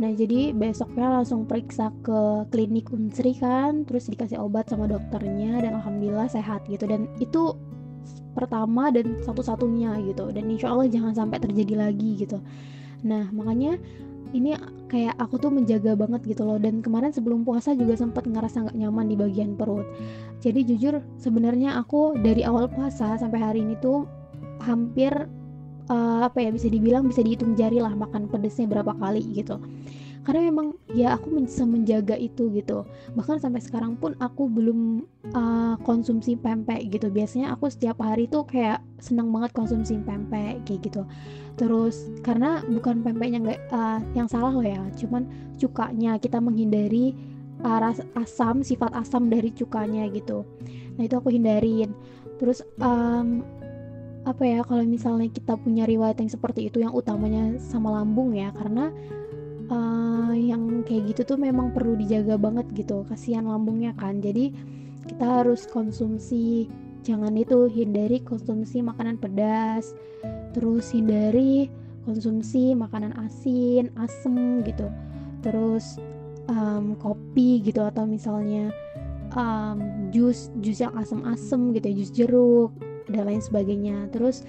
nah 0.00 0.08
jadi 0.16 0.56
besoknya 0.56 1.12
langsung 1.12 1.44
periksa 1.44 1.92
ke 2.00 2.48
klinik 2.48 2.88
unsri 2.88 3.36
kan 3.36 3.84
terus 3.84 4.08
dikasih 4.08 4.40
obat 4.40 4.72
sama 4.72 4.88
dokternya 4.88 5.60
dan 5.60 5.76
alhamdulillah 5.76 6.24
sehat 6.24 6.64
gitu. 6.72 6.88
Dan 6.88 7.04
itu 7.20 7.52
pertama 8.32 8.88
dan 8.88 9.20
satu-satunya 9.20 10.00
gitu. 10.08 10.32
Dan 10.32 10.48
insya 10.48 10.72
Allah 10.72 10.88
jangan 10.88 11.12
sampai 11.12 11.36
terjadi 11.44 11.76
lagi 11.76 12.16
gitu. 12.16 12.40
Nah 13.04 13.28
makanya 13.28 13.76
ini 14.32 14.54
kayak 14.88 15.18
aku 15.18 15.36
tuh 15.36 15.52
menjaga 15.52 15.92
banget 15.92 16.24
gitu 16.24 16.48
loh. 16.48 16.56
Dan 16.56 16.80
kemarin 16.80 17.12
sebelum 17.12 17.44
puasa 17.44 17.76
juga 17.76 17.92
sempat 18.00 18.24
ngerasa 18.24 18.72
nggak 18.72 18.76
nyaman 18.80 19.04
di 19.04 19.16
bagian 19.20 19.52
perut. 19.52 19.84
Jadi 20.40 20.64
jujur 20.64 21.04
sebenarnya 21.20 21.76
aku 21.76 22.16
dari 22.16 22.40
awal 22.40 22.72
puasa 22.72 23.20
sampai 23.20 23.36
hari 23.36 23.60
ini 23.60 23.76
tuh 23.84 24.08
hampir 24.64 25.12
uh, 25.90 26.30
apa 26.30 26.38
ya 26.38 26.54
bisa 26.54 26.70
dibilang 26.70 27.10
bisa 27.10 27.20
dihitung 27.20 27.58
jari 27.58 27.82
lah 27.82 27.92
makan 27.92 28.30
pedesnya 28.30 28.70
berapa 28.70 28.94
kali 28.96 29.20
gitu. 29.34 29.58
Karena 30.20 30.52
memang 30.52 30.76
ya 30.92 31.16
aku 31.16 31.32
bisa 31.32 31.64
menjaga 31.64 32.12
itu 32.12 32.52
gitu. 32.52 32.84
Bahkan 33.16 33.40
sampai 33.40 33.64
sekarang 33.64 33.96
pun 33.96 34.12
aku 34.20 34.52
belum 34.52 35.08
uh, 35.32 35.80
konsumsi 35.80 36.36
pempek 36.36 36.92
gitu. 36.92 37.08
Biasanya 37.08 37.56
aku 37.56 37.72
setiap 37.72 38.04
hari 38.04 38.28
tuh 38.28 38.44
kayak 38.44 38.84
senang 39.00 39.32
banget 39.32 39.56
konsumsi 39.56 39.96
pempek 39.96 40.60
kayak 40.68 40.80
gitu. 40.84 41.02
Terus 41.56 42.12
karena 42.20 42.60
bukan 42.68 43.00
pempeknya 43.00 43.40
nggak 43.40 43.60
uh, 43.72 44.00
yang 44.12 44.28
salah 44.28 44.52
loh 44.52 44.64
ya. 44.64 44.84
Cuman 45.00 45.24
cukanya 45.56 46.20
kita 46.20 46.36
menghindari 46.36 47.16
uh, 47.64 47.80
asam 48.20 48.60
sifat 48.60 48.92
asam 48.92 49.32
dari 49.32 49.48
cukanya 49.56 50.04
gitu. 50.12 50.44
Nah 51.00 51.08
itu 51.08 51.16
aku 51.16 51.32
hindarin. 51.32 51.96
Terus 52.36 52.60
um, 52.76 53.40
apa 54.20 54.44
ya 54.44 54.60
kalau 54.60 54.84
misalnya 54.84 55.32
kita 55.32 55.56
punya 55.56 55.88
riwayat 55.88 56.20
yang 56.20 56.28
seperti 56.28 56.68
itu 56.68 56.84
yang 56.84 56.92
utamanya 56.92 57.56
sama 57.56 57.96
lambung 57.96 58.36
ya 58.36 58.52
karena 58.52 58.92
uh, 59.72 60.36
yang 60.36 60.84
kayak 60.84 61.14
gitu 61.14 61.34
tuh 61.34 61.38
memang 61.40 61.72
perlu 61.72 61.96
dijaga 61.96 62.36
banget 62.36 62.68
gitu 62.76 63.06
kasihan 63.08 63.48
lambungnya 63.48 63.96
kan. 63.96 64.20
Jadi 64.20 64.52
kita 65.08 65.40
harus 65.40 65.64
konsumsi 65.64 66.68
jangan 67.00 67.32
itu 67.32 67.64
hindari 67.72 68.20
konsumsi 68.20 68.84
makanan 68.84 69.16
pedas 69.16 69.96
terus 70.52 70.92
hindari 70.92 71.72
konsumsi 72.04 72.76
makanan 72.76 73.16
asin 73.24 73.88
asem 73.96 74.60
gitu. 74.68 74.92
Terus 75.40 75.96
um, 76.52 76.92
kopi 77.00 77.64
gitu 77.64 77.80
atau 77.80 78.04
misalnya 78.04 78.68
um, 79.32 80.10
jus 80.12 80.52
jus 80.60 80.84
yang 80.84 80.92
asem-asem 80.98 81.72
gitu 81.72 81.86
ya 81.88 81.94
jus 81.96 82.10
jeruk 82.12 82.70
dan 83.12 83.28
lain 83.28 83.42
sebagainya. 83.42 84.08
Terus 84.14 84.46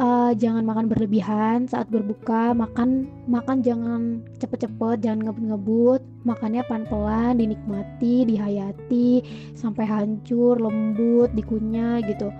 uh, 0.00 0.32
jangan 0.32 0.64
makan 0.64 0.86
berlebihan 0.88 1.68
saat 1.68 1.86
berbuka 1.92 2.56
makan 2.56 3.10
makan 3.28 3.60
jangan 3.60 4.24
cepet-cepet 4.40 5.04
jangan 5.04 5.28
ngebut-ngebut 5.28 6.00
makannya 6.24 6.64
pelan-pelan 6.68 7.36
dinikmati 7.36 8.24
dihayati 8.28 9.24
sampai 9.56 9.84
hancur 9.84 10.56
lembut 10.60 11.32
dikunyah 11.36 12.00
gitu 12.08 12.32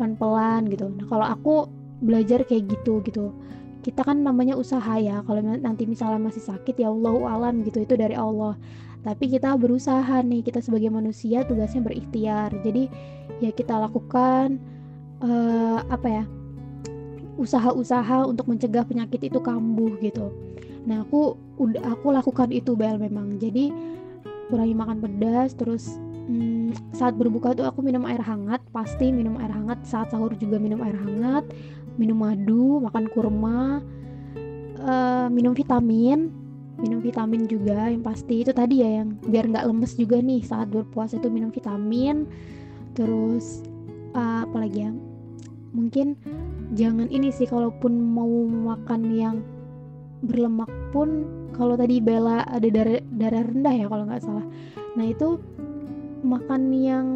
pelan-pelan 0.00 0.64
gitu. 0.72 0.88
Nah 0.88 1.06
kalau 1.12 1.26
aku 1.28 1.54
belajar 2.00 2.40
kayak 2.48 2.72
gitu 2.72 3.04
gitu. 3.04 3.36
Kita 3.80 4.04
kan 4.04 4.24
namanya 4.24 4.56
usaha 4.56 4.96
ya 4.96 5.24
kalau 5.24 5.40
nanti 5.40 5.84
misalnya 5.84 6.20
masih 6.20 6.40
sakit 6.40 6.76
ya 6.80 6.88
Allah 6.88 7.16
alam 7.28 7.60
gitu 7.64 7.84
itu 7.84 8.00
dari 8.00 8.16
Allah. 8.16 8.56
Tapi 9.00 9.32
kita 9.32 9.56
berusaha 9.56 10.20
nih 10.20 10.44
kita 10.44 10.60
sebagai 10.60 10.88
manusia 10.92 11.44
tugasnya 11.44 11.84
berikhtiar. 11.84 12.52
Jadi 12.64 12.88
ya 13.44 13.52
kita 13.52 13.76
lakukan 13.76 14.60
uh, 15.24 15.78
apa 15.88 16.08
ya 16.08 16.24
usaha-usaha 17.40 18.28
untuk 18.28 18.52
mencegah 18.52 18.84
penyakit 18.84 19.32
itu 19.32 19.40
kambuh 19.40 19.96
gitu. 20.04 20.28
Nah 20.84 21.04
aku 21.04 21.40
udah 21.56 21.96
aku 21.96 22.12
lakukan 22.12 22.52
itu 22.52 22.76
bel 22.76 23.00
memang. 23.00 23.40
Jadi 23.40 23.72
kurangi 24.52 24.76
makan 24.76 24.98
pedas 25.00 25.56
terus 25.56 25.96
hmm, 26.28 26.76
saat 26.92 27.16
berbuka 27.16 27.56
tuh 27.56 27.64
aku 27.64 27.80
minum 27.80 28.04
air 28.04 28.20
hangat 28.20 28.60
pasti 28.74 29.08
minum 29.08 29.40
air 29.40 29.52
hangat 29.52 29.80
saat 29.88 30.12
sahur 30.12 30.36
juga 30.36 30.60
minum 30.60 30.82
air 30.84 30.96
hangat 30.98 31.48
minum 31.96 32.18
madu 32.20 32.82
makan 32.82 33.08
kurma 33.08 33.80
uh, 34.84 35.26
minum 35.32 35.56
vitamin 35.56 36.28
minum 36.80 37.00
vitamin 37.00 37.44
juga 37.48 37.88
yang 37.88 38.04
pasti. 38.04 38.44
Itu 38.44 38.52
tadi 38.52 38.84
ya 38.84 39.00
yang 39.00 39.16
biar 39.24 39.48
nggak 39.48 39.64
lemes 39.64 39.96
juga 39.96 40.20
nih 40.20 40.44
saat 40.44 40.68
berpuasa 40.68 41.16
itu 41.16 41.28
minum 41.32 41.48
vitamin 41.48 42.28
terus 42.92 43.64
uh, 44.12 44.44
apa 44.44 44.66
lagi 44.66 44.88
ya 44.88 44.92
mungkin 45.70 46.18
jangan 46.74 47.06
ini 47.10 47.30
sih 47.34 47.46
kalaupun 47.46 47.94
mau 47.94 48.30
makan 48.46 49.02
yang 49.10 49.36
berlemak 50.20 50.70
pun 50.92 51.26
kalau 51.56 51.74
tadi 51.74 51.98
Bella 51.98 52.44
ada 52.46 52.68
darah 52.68 53.00
darah 53.14 53.42
rendah 53.46 53.74
ya 53.74 53.86
kalau 53.88 54.04
nggak 54.06 54.22
salah. 54.22 54.46
Nah 54.94 55.06
itu 55.08 55.40
makan 56.20 56.62
yang 56.74 57.06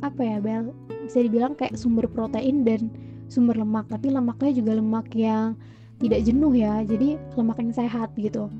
apa 0.00 0.20
ya 0.20 0.36
Bel 0.42 0.72
bisa 1.04 1.22
dibilang 1.22 1.54
kayak 1.54 1.76
sumber 1.76 2.08
protein 2.10 2.66
dan 2.66 2.90
sumber 3.30 3.54
lemak 3.54 3.86
tapi 3.86 4.10
lemaknya 4.10 4.50
juga 4.50 4.72
lemak 4.78 5.06
yang 5.14 5.54
tidak 6.00 6.24
jenuh 6.24 6.50
ya 6.56 6.82
jadi 6.82 7.20
lemak 7.36 7.60
yang 7.60 7.72
sehat 7.72 8.10
gitu. 8.16 8.50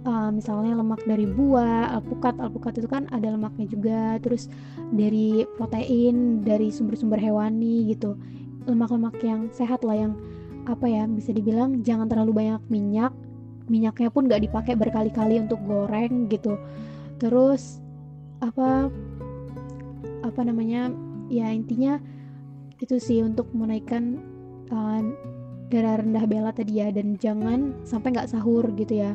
Uh, 0.00 0.32
misalnya 0.32 0.80
lemak 0.80 1.04
dari 1.04 1.28
buah, 1.28 1.92
alpukat, 1.92 2.32
alpukat 2.40 2.80
itu 2.80 2.88
kan 2.88 3.04
ada 3.12 3.36
lemaknya 3.36 3.68
juga, 3.68 4.16
terus 4.16 4.48
dari 4.96 5.44
protein 5.60 6.40
dari 6.40 6.72
sumber-sumber 6.72 7.20
hewani 7.20 7.92
gitu 7.92 8.16
lemak-lemak 8.68 9.16
yang 9.24 9.48
sehat 9.52 9.84
lah 9.86 9.96
yang 9.96 10.12
apa 10.68 10.84
ya 10.84 11.08
bisa 11.08 11.32
dibilang 11.32 11.80
jangan 11.80 12.08
terlalu 12.08 12.32
banyak 12.44 12.62
minyak. 12.68 13.12
Minyaknya 13.70 14.10
pun 14.10 14.26
nggak 14.26 14.50
dipakai 14.50 14.74
berkali-kali 14.74 15.38
untuk 15.38 15.62
goreng 15.62 16.26
gitu. 16.26 16.58
Terus 17.22 17.78
apa 18.42 18.90
apa 20.20 20.40
namanya 20.42 20.90
ya 21.30 21.52
intinya 21.54 22.00
itu 22.80 22.96
sih 22.98 23.22
untuk 23.22 23.52
menaikkan 23.52 24.18
uh, 24.72 25.00
darah 25.70 26.02
rendah 26.02 26.26
bela 26.26 26.50
tadi 26.50 26.82
ya 26.82 26.90
dan 26.90 27.14
jangan 27.14 27.78
sampai 27.86 28.10
nggak 28.16 28.30
sahur 28.32 28.66
gitu 28.74 28.98
ya. 29.06 29.14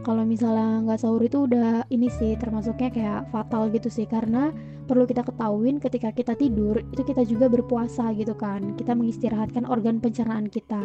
Kalau 0.00 0.24
misalnya 0.24 0.80
nggak 0.88 1.00
sahur 1.04 1.20
itu 1.20 1.44
udah 1.44 1.84
ini 1.92 2.08
sih 2.08 2.32
termasuknya 2.40 2.88
kayak 2.88 3.20
fatal 3.28 3.68
gitu 3.68 3.92
sih 3.92 4.08
karena 4.08 4.48
perlu 4.90 5.06
kita 5.06 5.22
ketahuin 5.22 5.78
ketika 5.78 6.10
kita 6.10 6.34
tidur 6.34 6.82
itu 6.90 7.06
kita 7.06 7.22
juga 7.22 7.46
berpuasa 7.46 8.10
gitu 8.18 8.34
kan. 8.34 8.74
Kita 8.74 8.98
mengistirahatkan 8.98 9.62
organ 9.70 10.02
pencernaan 10.02 10.50
kita. 10.50 10.82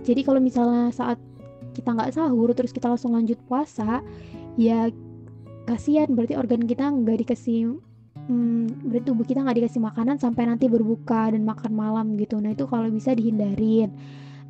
Jadi 0.00 0.24
kalau 0.24 0.40
misalnya 0.40 0.88
saat 0.88 1.20
kita 1.76 1.92
nggak 1.92 2.16
sahur 2.16 2.48
terus 2.56 2.72
kita 2.72 2.88
langsung 2.88 3.12
lanjut 3.12 3.36
puasa 3.48 4.00
ya 4.56 4.88
kasihan 5.64 6.08
berarti 6.12 6.36
organ 6.36 6.68
kita 6.68 6.84
nggak 6.84 7.24
dikasih 7.24 7.80
hmm, 8.28 8.88
berarti 8.88 9.06
tubuh 9.08 9.24
kita 9.24 9.40
nggak 9.40 9.64
dikasih 9.64 9.80
makanan 9.80 10.16
sampai 10.20 10.48
nanti 10.48 10.68
berbuka 10.68 11.32
dan 11.32 11.44
makan 11.44 11.72
malam 11.76 12.16
gitu. 12.16 12.40
Nah 12.40 12.56
itu 12.56 12.64
kalau 12.64 12.88
bisa 12.88 13.12
dihindarin. 13.12 13.92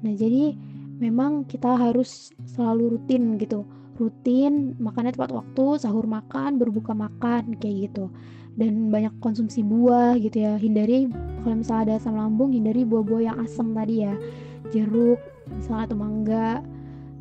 Nah 0.07 0.15
jadi 0.15 0.55
memang 1.03 1.47
kita 1.51 1.75
harus 1.75 2.31
selalu 2.47 2.99
rutin 2.99 3.35
gitu. 3.43 3.67
Rutin 3.99 4.79
makannya 4.79 5.15
tepat 5.15 5.35
waktu 5.35 5.83
sahur 5.83 6.07
makan 6.07 6.59
berbuka 6.63 6.95
makan 6.95 7.59
kayak 7.59 7.91
gitu 7.91 8.07
dan 8.57 8.93
banyak 8.93 9.13
konsumsi 9.19 9.65
buah 9.65 10.17
gitu 10.21 10.45
ya. 10.45 10.61
Hindari 10.61 11.09
kalau 11.43 11.57
misalnya 11.59 11.83
ada 11.89 11.95
asam 11.99 12.15
lambung 12.17 12.53
hindari 12.53 12.85
buah-buah 12.85 13.23
yang 13.33 13.37
asam 13.41 13.73
tadi 13.73 14.05
ya. 14.05 14.15
Jeruk 14.73 15.21
misalnya 15.53 15.93
atau 15.93 15.99
mangga 15.99 16.51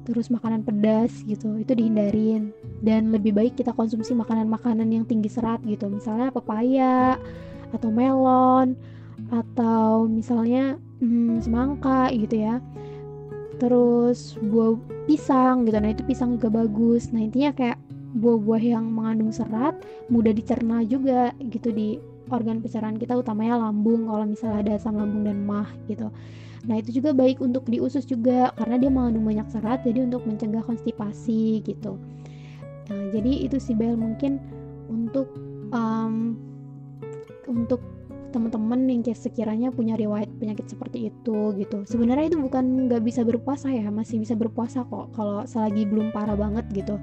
terus 0.01 0.33
makanan 0.33 0.65
pedas 0.65 1.23
gitu 1.23 1.61
itu 1.61 1.71
dihindarin. 1.71 2.51
Dan 2.81 3.13
lebih 3.15 3.31
baik 3.37 3.55
kita 3.59 3.71
konsumsi 3.71 4.11
makanan-makanan 4.17 4.87
yang 4.91 5.05
tinggi 5.07 5.31
serat 5.31 5.63
gitu. 5.63 5.87
Misalnya 5.87 6.33
pepaya 6.33 7.15
atau 7.71 7.89
melon 7.89 8.75
atau 9.31 10.09
misalnya 10.09 10.75
hmm, 10.99 11.39
semangka 11.39 12.11
gitu 12.11 12.43
ya. 12.43 12.59
Terus 13.61 14.35
buah 14.41 14.75
pisang 15.05 15.69
gitu. 15.69 15.77
Nah 15.79 15.93
itu 15.93 16.03
pisang 16.03 16.35
juga 16.35 16.49
bagus. 16.65 17.13
Nah 17.13 17.21
intinya 17.21 17.53
kayak 17.53 17.77
buah-buah 18.11 18.63
yang 18.63 18.85
mengandung 18.91 19.31
serat 19.31 19.79
mudah 20.11 20.35
dicerna 20.35 20.83
juga 20.83 21.31
gitu 21.39 21.71
di 21.71 21.97
organ 22.31 22.59
pencernaan 22.63 22.99
kita 22.99 23.15
utamanya 23.15 23.59
lambung 23.59 24.07
kalau 24.07 24.25
misalnya 24.27 24.57
ada 24.63 24.71
asam 24.79 24.95
lambung 24.99 25.27
dan 25.27 25.43
mah 25.43 25.67
gitu. 25.87 26.11
Nah 26.67 26.77
itu 26.77 27.01
juga 27.01 27.11
baik 27.11 27.41
untuk 27.41 27.65
di 27.65 27.81
usus 27.81 28.05
juga 28.05 28.53
karena 28.55 28.77
dia 28.77 28.91
mengandung 28.93 29.25
banyak 29.25 29.47
serat 29.49 29.81
jadi 29.81 30.05
untuk 30.05 30.23
mencegah 30.27 30.61
konstipasi 30.61 31.65
gitu. 31.65 31.97
Nah 32.91 33.01
jadi 33.15 33.47
itu 33.49 33.57
sih 33.57 33.73
Bel 33.73 33.97
mungkin 33.97 34.37
untuk 34.91 35.31
um, 35.73 36.37
untuk 37.49 37.81
teman-teman 38.31 38.87
yang 38.87 39.03
sekiranya 39.11 39.69
punya 39.69 39.99
riwayat 39.99 40.31
penyakit 40.39 40.71
seperti 40.71 41.11
itu 41.11 41.53
gitu. 41.59 41.83
Sebenarnya 41.83 42.31
itu 42.31 42.39
bukan 42.39 42.87
nggak 42.87 43.03
bisa 43.03 43.21
berpuasa 43.27 43.67
ya 43.69 43.91
masih 43.91 44.23
bisa 44.23 44.33
berpuasa 44.33 44.87
kok 44.87 45.11
kalau 45.13 45.43
selagi 45.43 45.83
belum 45.85 46.15
parah 46.15 46.39
banget 46.39 46.65
gitu 46.71 46.95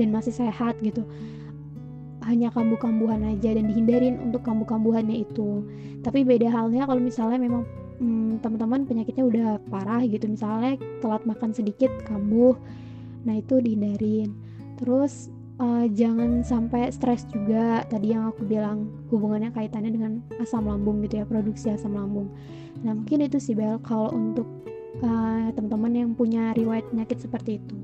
dan 0.00 0.08
masih 0.10 0.32
sehat 0.32 0.80
gitu. 0.80 1.04
Hanya 2.24 2.52
kambuh-kambuhan 2.52 3.24
aja 3.36 3.56
dan 3.56 3.68
dihindarin 3.68 4.20
untuk 4.20 4.44
kambuh-kambuhannya 4.44 5.24
itu. 5.24 5.64
Tapi 6.00 6.24
beda 6.24 6.48
halnya 6.48 6.88
kalau 6.88 7.00
misalnya 7.00 7.38
memang 7.40 7.68
hmm, 8.00 8.40
teman-teman 8.40 8.88
penyakitnya 8.88 9.24
udah 9.24 9.48
parah 9.68 10.00
gitu 10.08 10.26
misalnya 10.26 10.80
telat 11.04 11.22
makan 11.28 11.52
sedikit 11.52 11.92
kambuh 12.08 12.56
nah 13.28 13.36
itu 13.36 13.60
dihindarin. 13.60 14.32
Terus 14.80 15.28
uh, 15.60 15.86
jangan 15.92 16.40
sampai 16.40 16.88
stres 16.90 17.28
juga. 17.28 17.84
Tadi 17.86 18.16
yang 18.16 18.32
aku 18.32 18.48
bilang 18.48 18.88
hubungannya 19.12 19.52
kaitannya 19.52 19.92
dengan 19.92 20.12
asam 20.40 20.66
lambung 20.66 21.04
gitu 21.04 21.22
ya 21.22 21.24
produksi 21.28 21.70
asam 21.70 21.94
lambung. 21.94 22.32
Nah 22.80 22.96
mungkin 22.96 23.28
itu 23.28 23.36
sih 23.36 23.52
Bel 23.52 23.76
kalau 23.84 24.08
untuk 24.10 24.48
uh, 25.04 25.52
teman-teman 25.52 25.92
yang 25.92 26.10
punya 26.16 26.56
riwayat 26.56 26.88
penyakit 26.88 27.20
seperti 27.20 27.60
itu. 27.60 27.76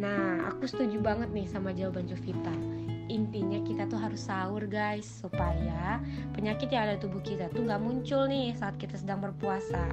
Nah 0.00 0.48
aku 0.48 0.64
setuju 0.64 0.98
banget 1.04 1.28
nih 1.36 1.46
sama 1.46 1.76
jawaban 1.76 2.08
Jovita. 2.08 2.56
Intinya 3.08 3.56
kita 3.64 3.88
tuh 3.88 3.96
harus 3.96 4.20
sahur 4.20 4.68
guys 4.68 5.08
supaya 5.08 5.96
penyakit 6.36 6.68
yang 6.68 6.92
ada 6.92 7.00
di 7.00 7.08
tubuh 7.08 7.24
kita 7.24 7.48
tuh 7.52 7.64
nggak 7.64 7.80
muncul 7.80 8.28
nih 8.28 8.52
saat 8.52 8.76
kita 8.76 9.00
sedang 9.00 9.24
berpuasa. 9.24 9.88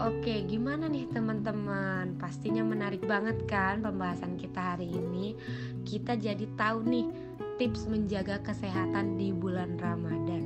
Oke, 0.00 0.48
gimana 0.48 0.88
nih 0.88 1.12
teman-teman? 1.12 2.16
Pastinya 2.16 2.64
menarik 2.64 3.04
banget 3.04 3.44
kan 3.44 3.84
pembahasan 3.84 4.40
kita 4.40 4.72
hari 4.72 4.88
ini. 4.88 5.36
Kita 5.84 6.16
jadi 6.16 6.46
tahu 6.56 6.84
nih 6.86 7.06
tips 7.60 7.88
menjaga 7.88 8.40
kesehatan 8.40 9.20
di 9.20 9.32
bulan 9.34 9.76
Ramadan. 9.76 10.42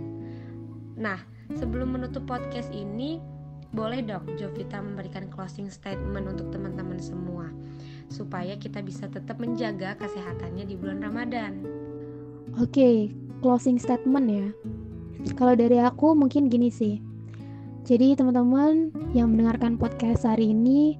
Nah, 0.99 1.19
sebelum 1.55 1.95
menutup 1.95 2.27
podcast 2.27 2.71
ini, 2.75 3.19
boleh 3.75 4.03
dong 4.07 4.25
Jovita 4.39 4.79
memberikan 4.79 5.27
closing 5.31 5.67
statement 5.67 6.31
untuk 6.31 6.55
teman-teman 6.55 7.03
semua 7.03 7.51
supaya 8.07 8.55
kita 8.55 8.79
bisa 8.85 9.11
tetap 9.11 9.43
menjaga 9.43 9.99
kesehatannya 9.99 10.63
di 10.67 10.75
bulan 10.79 11.03
Ramadan. 11.03 11.67
Oke, 12.63 13.11
closing 13.43 13.83
statement 13.83 14.27
ya. 14.31 14.47
Kalau 15.35 15.59
dari 15.59 15.83
aku 15.83 16.15
mungkin 16.15 16.47
gini 16.47 16.71
sih 16.71 17.03
jadi 17.85 18.17
teman-teman 18.17 18.89
yang 19.13 19.37
mendengarkan 19.37 19.77
podcast 19.77 20.25
hari 20.25 20.57
ini 20.57 20.97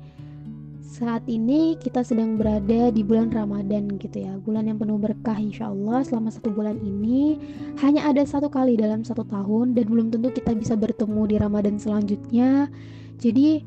saat 0.85 1.25
ini 1.25 1.81
kita 1.81 2.05
sedang 2.05 2.37
berada 2.37 2.93
di 2.93 3.01
bulan 3.01 3.33
Ramadan 3.33 3.97
gitu 3.97 4.21
ya 4.21 4.37
Bulan 4.37 4.69
yang 4.69 4.77
penuh 4.77 5.01
berkah 5.01 5.41
insya 5.41 5.73
Allah 5.73 6.05
selama 6.05 6.29
satu 6.29 6.53
bulan 6.53 6.77
ini. 6.85 7.41
Hanya 7.81 8.05
ada 8.05 8.21
satu 8.23 8.53
kali 8.53 8.77
dalam 8.77 9.01
satu 9.01 9.25
tahun 9.25 9.73
Dan 9.73 9.89
belum 9.89 10.13
tentu 10.13 10.29
kita 10.29 10.53
bisa 10.53 10.77
bertemu 10.77 11.23
di 11.25 11.37
Ramadan 11.41 11.81
selanjutnya. 11.81 12.69
Jadi 13.17 13.65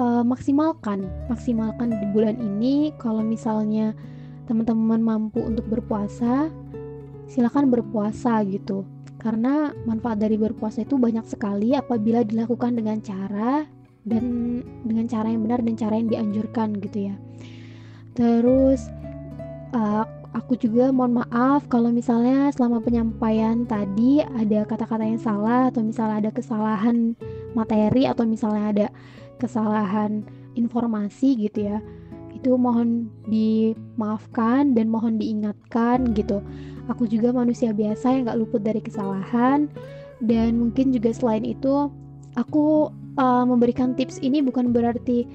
uh, 0.00 0.24
maksimalkan 0.24 1.04
Maksimalkan 1.28 1.92
di 1.92 2.06
bulan 2.10 2.40
ini. 2.40 2.96
Kalau 2.96 3.20
misalnya 3.20 3.92
teman-teman 4.48 5.04
mampu 5.04 5.44
untuk 5.44 5.68
berpuasa 5.68 6.48
Silahkan 7.28 7.68
berpuasa 7.68 8.40
gitu. 8.48 8.88
Karena 9.20 9.76
manfaat 9.84 10.16
dari 10.16 10.40
berpuasa 10.40 10.88
itu 10.88 10.96
banyak 10.96 11.28
sekali 11.28 11.76
apabila 11.76 12.24
dilakukan 12.24 12.80
dengan 12.80 13.04
cara 13.04 13.68
dan 14.10 14.24
dengan 14.82 15.06
cara 15.06 15.30
yang 15.30 15.46
benar 15.46 15.62
dan 15.62 15.74
cara 15.78 15.94
yang 15.94 16.10
dianjurkan 16.10 16.74
gitu 16.82 16.98
ya. 17.10 17.14
Terus 18.18 18.90
uh, 19.70 20.04
aku 20.34 20.58
juga 20.58 20.90
mohon 20.90 21.22
maaf 21.22 21.66
kalau 21.70 21.94
misalnya 21.94 22.50
selama 22.54 22.82
penyampaian 22.82 23.66
tadi 23.66 24.22
ada 24.22 24.66
kata-kata 24.66 25.06
yang 25.06 25.22
salah 25.22 25.70
atau 25.70 25.82
misalnya 25.86 26.26
ada 26.26 26.30
kesalahan 26.34 27.14
materi 27.54 28.06
atau 28.06 28.26
misalnya 28.26 28.64
ada 28.70 28.86
kesalahan 29.38 30.26
informasi 30.54 31.38
gitu 31.46 31.70
ya. 31.70 31.78
Itu 32.34 32.54
mohon 32.56 33.10
dimaafkan 33.26 34.74
dan 34.74 34.90
mohon 34.90 35.18
diingatkan 35.18 36.14
gitu. 36.14 36.42
Aku 36.90 37.06
juga 37.06 37.30
manusia 37.30 37.70
biasa 37.70 38.10
yang 38.10 38.26
gak 38.26 38.38
luput 38.38 38.62
dari 38.62 38.82
kesalahan. 38.82 39.70
Dan 40.20 40.60
mungkin 40.60 40.92
juga 40.92 41.16
selain 41.16 41.48
itu 41.48 41.88
aku 42.36 42.92
uh, 43.18 43.44
memberikan 43.46 43.96
tips 43.96 44.20
ini 44.20 44.44
bukan 44.44 44.70
berarti 44.70 45.26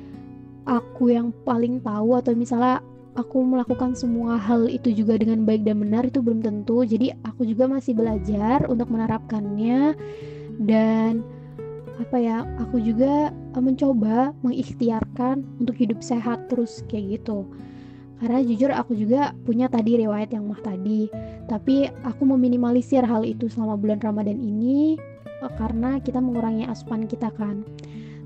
aku 0.66 1.14
yang 1.14 1.34
paling 1.44 1.82
tahu 1.82 2.18
atau 2.18 2.34
misalnya 2.34 2.82
aku 3.16 3.42
melakukan 3.42 3.96
semua 3.96 4.36
hal 4.36 4.68
itu 4.68 4.92
juga 4.92 5.16
dengan 5.16 5.48
baik 5.48 5.64
dan 5.64 5.82
benar 5.82 6.04
itu 6.08 6.20
belum 6.20 6.44
tentu. 6.44 6.84
Jadi 6.84 7.16
aku 7.24 7.48
juga 7.48 7.66
masih 7.72 7.96
belajar 7.96 8.68
untuk 8.68 8.92
menerapkannya 8.92 9.96
dan 10.62 11.24
apa 11.96 12.20
ya 12.20 12.44
aku 12.60 12.84
juga 12.84 13.32
uh, 13.32 13.64
mencoba 13.64 14.36
mengikhtiarkan 14.44 15.48
untuk 15.64 15.80
hidup 15.80 16.04
sehat 16.04 16.52
terus 16.52 16.84
kayak 16.92 17.24
gitu. 17.24 17.48
Karena 18.20 18.40
jujur 18.44 18.72
aku 18.72 18.96
juga 18.96 19.36
punya 19.44 19.68
tadi 19.68 20.00
riwayat 20.00 20.32
yang 20.32 20.48
mah 20.48 20.60
tadi 20.64 21.12
tapi 21.52 21.88
aku 22.04 22.24
meminimalisir 22.24 23.04
hal 23.04 23.24
itu 23.24 23.48
selama 23.48 23.80
bulan 23.80 24.00
Ramadan 24.04 24.40
ini. 24.40 24.96
eh, 25.00 25.15
karena 25.54 26.02
kita 26.02 26.18
mengurangi 26.18 26.66
asupan 26.66 27.06
kita 27.06 27.30
kan. 27.34 27.62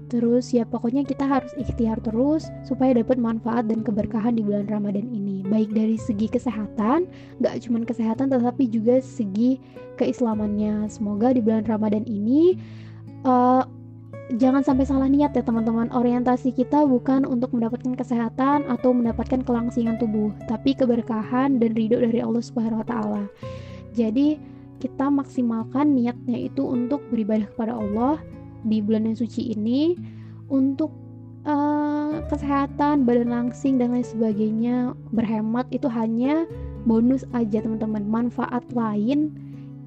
Terus 0.09 0.49
ya 0.49 0.65
pokoknya 0.65 1.05
kita 1.05 1.21
harus 1.29 1.53
ikhtiar 1.53 2.01
terus 2.01 2.49
supaya 2.65 2.97
dapat 2.97 3.21
manfaat 3.21 3.69
dan 3.69 3.85
keberkahan 3.85 4.33
di 4.33 4.41
bulan 4.41 4.65
Ramadan 4.65 5.05
ini. 5.05 5.45
Baik 5.45 5.69
dari 5.69 6.01
segi 6.01 6.25
kesehatan 6.25 7.05
gak 7.45 7.61
cuma 7.61 7.85
kesehatan 7.85 8.33
tetapi 8.33 8.65
juga 8.73 8.97
segi 9.05 9.61
keislamannya. 10.01 10.89
Semoga 10.89 11.29
di 11.29 11.45
bulan 11.45 11.61
Ramadan 11.69 12.09
ini 12.09 12.57
uh, 13.21 13.61
jangan 14.33 14.65
sampai 14.65 14.89
salah 14.89 15.05
niat 15.05 15.29
ya 15.37 15.45
teman-teman. 15.45 15.93
Orientasi 15.93 16.57
kita 16.57 16.89
bukan 16.89 17.29
untuk 17.29 17.53
mendapatkan 17.53 17.93
kesehatan 17.93 18.65
atau 18.65 18.89
mendapatkan 18.89 19.45
kelangsingan 19.45 20.01
tubuh 20.01 20.33
tapi 20.49 20.73
keberkahan 20.73 21.61
dan 21.61 21.71
ridho 21.77 22.01
dari 22.01 22.17
Allah 22.17 22.41
Subhanahu 22.41 22.81
Wa 22.81 22.87
Taala. 22.89 23.23
Jadi 23.93 24.41
kita 24.79 25.11
maksimalkan 25.11 25.93
niatnya 25.93 26.49
itu 26.49 26.63
untuk 26.63 27.03
beribadah 27.11 27.47
kepada 27.51 27.75
Allah 27.75 28.17
di 28.63 28.79
bulan 28.79 29.07
yang 29.11 29.17
suci 29.19 29.55
ini 29.55 29.95
untuk 30.47 30.91
uh, 31.43 32.23
kesehatan 32.27 33.03
badan 33.03 33.31
langsing 33.31 33.79
dan 33.79 33.95
lain 33.95 34.03
sebagainya 34.03 34.95
berhemat 35.11 35.67
itu 35.69 35.87
hanya 35.91 36.47
bonus 36.87 37.23
aja 37.35 37.63
teman-teman. 37.63 38.07
Manfaat 38.07 38.63
lain 38.71 39.35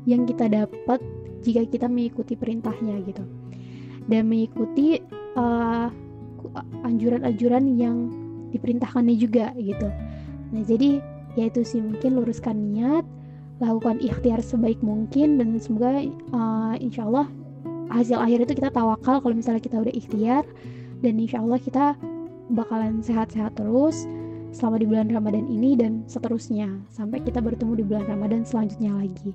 yang 0.05 0.29
kita 0.29 0.49
dapat 0.49 1.01
jika 1.43 1.67
kita 1.67 1.87
mengikuti 1.89 2.37
perintahnya 2.37 3.01
gitu. 3.05 3.25
Dan 4.07 4.29
mengikuti 4.29 5.01
uh, 5.39 5.89
anjuran-anjuran 6.85 7.79
yang 7.79 7.97
diperintahkannya 8.53 9.17
juga 9.17 9.57
gitu. 9.57 9.89
Nah 10.53 10.63
jadi 10.69 11.01
ya 11.33 11.49
itu 11.49 11.65
sih 11.65 11.81
mungkin 11.81 12.21
luruskan 12.21 12.57
niat 12.61 13.05
lakukan 13.63 14.03
ikhtiar 14.03 14.43
sebaik 14.43 14.83
mungkin 14.83 15.39
dan 15.39 15.55
semoga 15.63 16.03
uh, 16.35 16.75
insya 16.83 17.07
Allah 17.07 17.31
hasil 17.95 18.19
akhir 18.19 18.49
itu 18.49 18.59
kita 18.59 18.75
tawakal 18.75 19.23
kalau 19.23 19.35
misalnya 19.37 19.63
kita 19.63 19.79
udah 19.79 19.95
ikhtiar 19.95 20.43
dan 21.05 21.15
insya 21.19 21.39
Allah 21.39 21.63
kita 21.63 21.95
bakalan 22.51 22.99
sehat-sehat 23.01 23.55
terus 23.55 24.05
selama 24.53 24.77
di 24.83 24.87
bulan 24.91 25.09
Ramadan 25.09 25.49
ini 25.49 25.79
dan 25.79 26.05
seterusnya 26.11 26.69
sampai 26.93 27.25
kita 27.25 27.41
bertemu 27.41 27.81
di 27.81 27.85
bulan 27.87 28.05
Ramadan 28.05 28.45
selanjutnya 28.45 28.93
lagi. 28.93 29.33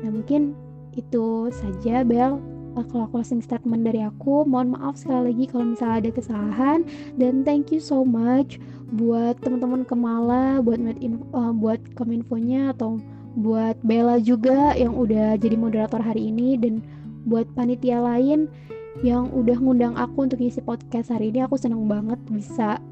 Nah 0.00 0.10
mungkin 0.14 0.56
itu 0.96 1.52
saja 1.52 2.02
Bel 2.02 2.40
uh, 2.74 2.86
kalau 2.88 3.06
closing 3.12 3.44
statement 3.44 3.84
dari 3.84 4.02
aku 4.02 4.48
mohon 4.48 4.72
maaf 4.74 4.96
sekali 4.96 5.30
lagi 5.34 5.44
kalau 5.52 5.64
misalnya 5.76 5.96
ada 6.06 6.10
kesalahan 6.10 6.78
dan 7.20 7.44
thank 7.44 7.70
you 7.70 7.78
so 7.78 8.02
much 8.02 8.56
buat 8.96 9.36
teman-teman 9.44 9.84
Kemala 9.84 10.64
buat 10.64 10.80
uh, 10.80 11.52
buat 11.52 11.80
kominfonya 11.94 12.72
atau 12.72 12.96
buat 13.38 13.78
Bella 13.86 14.18
juga 14.18 14.74
yang 14.74 14.98
udah 14.98 15.38
jadi 15.38 15.54
moderator 15.54 16.02
hari 16.02 16.28
ini 16.34 16.58
dan 16.58 16.82
buat 17.24 17.46
panitia 17.54 18.02
lain 18.02 18.50
yang 19.06 19.30
udah 19.30 19.54
ngundang 19.62 19.94
aku 19.94 20.26
untuk 20.26 20.42
ngisi 20.42 20.58
podcast 20.58 21.14
hari 21.14 21.30
ini 21.30 21.46
aku 21.46 21.54
seneng 21.54 21.86
banget 21.86 22.18
bisa 22.26 22.82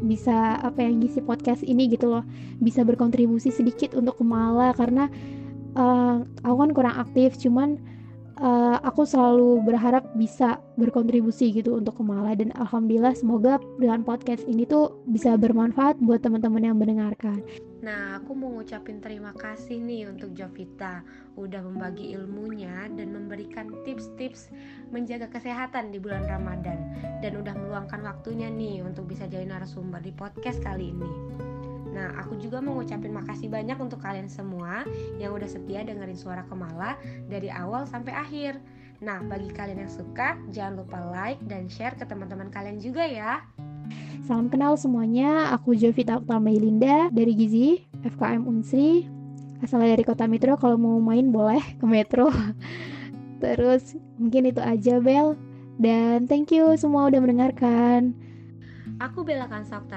bisa 0.00 0.56
apa 0.64 0.80
yang 0.80 1.04
ngisi 1.04 1.20
podcast 1.20 1.60
ini 1.60 1.92
gitu 1.92 2.08
loh 2.08 2.24
bisa 2.64 2.80
berkontribusi 2.80 3.52
sedikit 3.52 3.92
untuk 3.92 4.16
Kemala 4.16 4.72
karena 4.72 5.12
uh, 5.76 6.24
aku 6.40 6.56
kan 6.56 6.70
kurang 6.72 6.96
aktif 6.96 7.36
cuman 7.36 7.76
uh, 8.40 8.80
aku 8.80 9.04
selalu 9.04 9.60
berharap 9.68 10.08
bisa 10.16 10.56
berkontribusi 10.80 11.52
gitu 11.52 11.76
untuk 11.76 12.00
Kemala 12.00 12.32
dan 12.32 12.56
alhamdulillah 12.56 13.12
semoga 13.12 13.60
dengan 13.76 14.00
podcast 14.00 14.48
ini 14.48 14.64
tuh 14.64 15.04
bisa 15.04 15.36
bermanfaat 15.36 16.00
buat 16.00 16.24
teman-teman 16.24 16.72
yang 16.72 16.76
mendengarkan. 16.80 17.44
Nah, 17.80 18.20
aku 18.20 18.36
mau 18.36 18.52
ngucapin 18.52 19.00
terima 19.00 19.32
kasih 19.32 19.80
nih 19.80 20.04
untuk 20.12 20.36
Jovita 20.36 21.00
udah 21.40 21.64
membagi 21.64 22.12
ilmunya 22.12 22.92
dan 22.92 23.08
memberikan 23.08 23.72
tips-tips 23.88 24.52
menjaga 24.92 25.32
kesehatan 25.32 25.88
di 25.88 25.96
bulan 25.96 26.28
Ramadan 26.28 26.92
dan 27.24 27.32
udah 27.40 27.56
meluangkan 27.56 28.04
waktunya 28.04 28.52
nih 28.52 28.84
untuk 28.84 29.08
bisa 29.08 29.24
jadi 29.24 29.48
narasumber 29.48 30.04
di 30.04 30.12
podcast 30.12 30.60
kali 30.60 30.92
ini. 30.92 31.12
Nah, 31.90 32.20
aku 32.20 32.36
juga 32.36 32.60
mau 32.60 32.76
ngucapin 32.76 33.16
makasih 33.16 33.48
banyak 33.48 33.80
untuk 33.80 33.98
kalian 34.04 34.28
semua 34.28 34.84
yang 35.16 35.32
udah 35.32 35.48
setia 35.48 35.80
dengerin 35.80 36.20
suara 36.20 36.44
Kemala 36.46 37.00
dari 37.26 37.48
awal 37.48 37.88
sampai 37.88 38.12
akhir. 38.14 38.60
Nah, 39.00 39.24
bagi 39.24 39.48
kalian 39.48 39.88
yang 39.88 39.92
suka, 39.92 40.36
jangan 40.52 40.84
lupa 40.84 41.00
like 41.08 41.40
dan 41.48 41.66
share 41.66 41.96
ke 41.96 42.04
teman-teman 42.04 42.52
kalian 42.52 42.76
juga 42.76 43.08
ya. 43.08 43.40
Salam 44.20 44.52
kenal 44.52 44.76
semuanya, 44.76 45.48
aku 45.56 45.72
Jovita 45.72 46.20
Utama 46.20 46.52
Linda 46.52 47.08
dari 47.08 47.32
Gizi, 47.32 47.80
FKM 48.04 48.44
Unsri. 48.44 49.08
Asalnya 49.64 49.96
dari 49.96 50.04
Kota 50.04 50.28
Metro, 50.28 50.56
kalau 50.60 50.76
mau 50.76 50.96
main 51.00 51.32
boleh 51.32 51.60
ke 51.80 51.84
Metro. 51.88 52.28
Terus 53.42 53.96
mungkin 54.20 54.52
itu 54.52 54.60
aja 54.60 55.00
Bel. 55.00 55.36
Dan 55.80 56.28
thank 56.28 56.52
you 56.52 56.76
semua 56.76 57.08
udah 57.08 57.20
mendengarkan. 57.24 58.12
Aku 59.00 59.24
Bella 59.24 59.48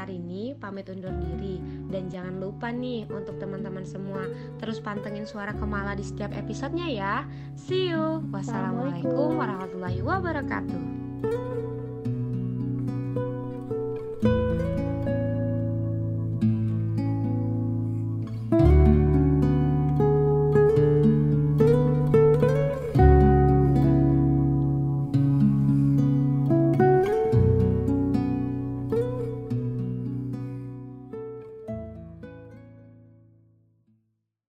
ini 0.08 0.56
pamit 0.56 0.88
undur 0.88 1.12
diri 1.20 1.60
dan 1.92 2.08
jangan 2.08 2.40
lupa 2.40 2.72
nih 2.72 3.04
untuk 3.12 3.36
teman-teman 3.36 3.84
semua 3.84 4.32
terus 4.64 4.80
pantengin 4.80 5.28
suara 5.28 5.52
Kemala 5.52 5.92
di 5.92 6.08
setiap 6.08 6.32
episodenya 6.32 6.88
ya. 6.88 7.16
See 7.60 7.92
you. 7.92 8.24
Wassalamualaikum 8.32 9.36
warahmatullahi 9.36 10.00
wabarakatuh. 10.00 11.73